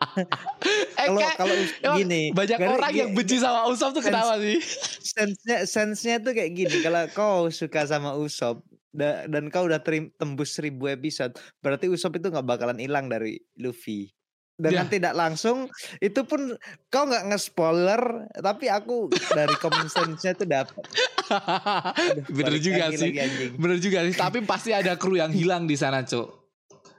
Eh, 0.96 1.06
Kalau 1.06 1.20
kalau 1.34 1.54
gini. 1.94 2.30
banyak 2.30 2.58
orang 2.58 2.90
yang 2.90 3.10
benci 3.10 3.36
sama 3.36 3.64
Usop 3.66 3.92
tuh 3.92 4.02
kenapa 4.02 4.36
sih? 4.36 4.58
sense-nya 5.00 5.64
sense-nya 5.64 6.16
tuh 6.18 6.30
kayak 6.30 6.52
gini 6.52 6.76
kalau 6.80 7.02
kau 7.10 7.36
suka 7.48 7.82
sama 7.82 8.12
Usop 8.14 8.60
da- 8.88 9.24
dan 9.24 9.48
kau 9.48 9.64
udah 9.64 9.78
terim- 9.78 10.12
tembus 10.12 10.52
seribu 10.52 10.86
episode 10.86 11.32
berarti 11.58 11.86
Usop 11.86 12.14
itu 12.14 12.28
nggak 12.28 12.44
bakalan 12.44 12.76
hilang 12.76 13.06
dari 13.06 13.38
Luffy 13.54 14.12
dengan 14.54 14.84
Ya. 14.84 14.92
tidak 14.92 15.14
langsung 15.14 15.72
itu 15.98 16.20
pun 16.22 16.52
kau 16.86 17.04
nggak 17.04 17.26
nge-spoiler 17.26 18.02
tapi 18.34 18.68
aku 18.68 19.08
dari 19.30 19.56
common 19.56 19.88
sense-nya 19.88 20.34
tuh 20.34 20.44
dapat 20.44 20.84
Bener 22.28 22.58
juga 22.58 22.86
lagi 22.86 22.98
sih. 22.98 23.08
lagi, 23.08 23.20
anjing. 23.20 23.52
Bener 23.54 23.78
juga 23.78 23.98
sih. 24.02 24.14
Tapi 24.14 24.42
pasti 24.42 24.70
ada 24.70 24.94
kru 24.94 25.14
yang 25.14 25.30
hilang 25.30 25.64
di 25.64 25.74
sana, 25.74 26.02
Cuk. 26.02 26.39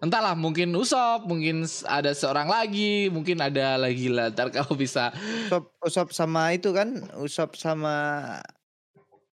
Entahlah, 0.02 0.34
mungkin 0.34 0.74
Usop, 0.74 1.30
mungkin 1.30 1.62
ada 1.86 2.10
seorang 2.18 2.50
lagi, 2.50 3.14
mungkin 3.14 3.38
ada 3.38 3.78
lagi 3.78 4.10
lah. 4.10 4.34
Ntar 4.34 4.50
kamu 4.50 4.74
bisa 4.74 5.14
Usop, 5.46 5.64
Usop 5.78 6.08
sama 6.10 6.50
itu 6.58 6.74
kan 6.74 7.06
Usop 7.22 7.54
sama 7.54 7.94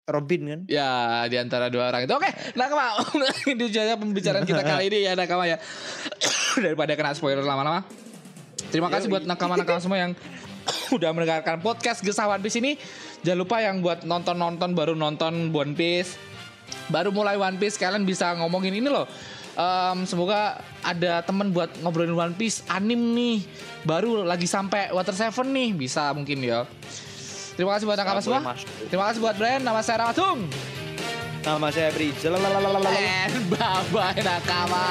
Robin 0.03 0.41
kan 0.43 0.59
ya 0.67 1.23
di 1.31 1.35
antara 1.35 1.67
dua 1.67 1.91
orang 1.91 2.07
itu. 2.07 2.15
Oke, 2.15 2.31
Nakama. 2.55 2.95
Ini 3.51 3.65
saja 3.71 3.95
pembicaraan 3.95 4.43
kita 4.43 4.63
kali 4.63 4.91
ini 4.91 5.07
ya 5.07 5.15
Nakama 5.15 5.47
ya. 5.47 5.59
Daripada 6.63 6.95
kena 6.95 7.15
spoiler 7.15 7.43
lama-lama. 7.43 7.87
Terima 8.67 8.91
kasih 8.91 9.07
buat 9.11 9.23
nakama-nakama 9.23 9.79
semua 9.79 9.99
yang 9.99 10.11
udah 10.97 11.11
mendengarkan 11.11 11.59
podcast 11.59 12.03
Gesah 12.03 12.27
One 12.27 12.43
Piece 12.43 12.59
ini. 12.59 12.75
Jangan 13.23 13.39
lupa 13.39 13.63
yang 13.63 13.79
buat 13.79 14.03
nonton-nonton 14.03 14.75
baru 14.75 14.95
nonton 14.95 15.55
One 15.55 15.71
Piece, 15.75 16.19
baru 16.91 17.11
mulai 17.15 17.39
One 17.39 17.55
Piece 17.55 17.79
kalian 17.79 18.03
bisa 18.03 18.35
ngomongin 18.35 18.75
ini 18.75 18.91
loh. 18.91 19.07
Em, 19.53 19.97
semoga 20.09 20.57
ada 20.81 21.21
temen 21.21 21.53
buat 21.53 21.69
ngobrolin 21.85 22.17
One 22.17 22.33
Piece 22.33 22.65
anim 22.65 22.97
nih, 23.13 23.45
baru 23.85 24.25
lagi 24.25 24.49
sampai 24.49 24.89
Water 24.89 25.13
Seven 25.13 25.53
nih 25.53 25.69
bisa 25.77 26.09
mungkin 26.09 26.41
ya. 26.41 26.65
Terima 27.53 27.77
kasih 27.77 27.85
buat 27.85 27.97
nakama 28.01 28.17
semua. 28.17 28.57
Terima 28.89 29.05
kasih 29.13 29.19
buat 29.21 29.35
Brian. 29.37 29.61
Nama 29.61 29.79
saya 29.85 30.01
Ramatung. 30.01 30.49
nama 31.43 31.67
saya 31.69 31.91
Bri. 31.91 32.09
And 32.17 33.35
bye 33.51 33.83
bye 33.93 34.21
nakama. 34.25 34.85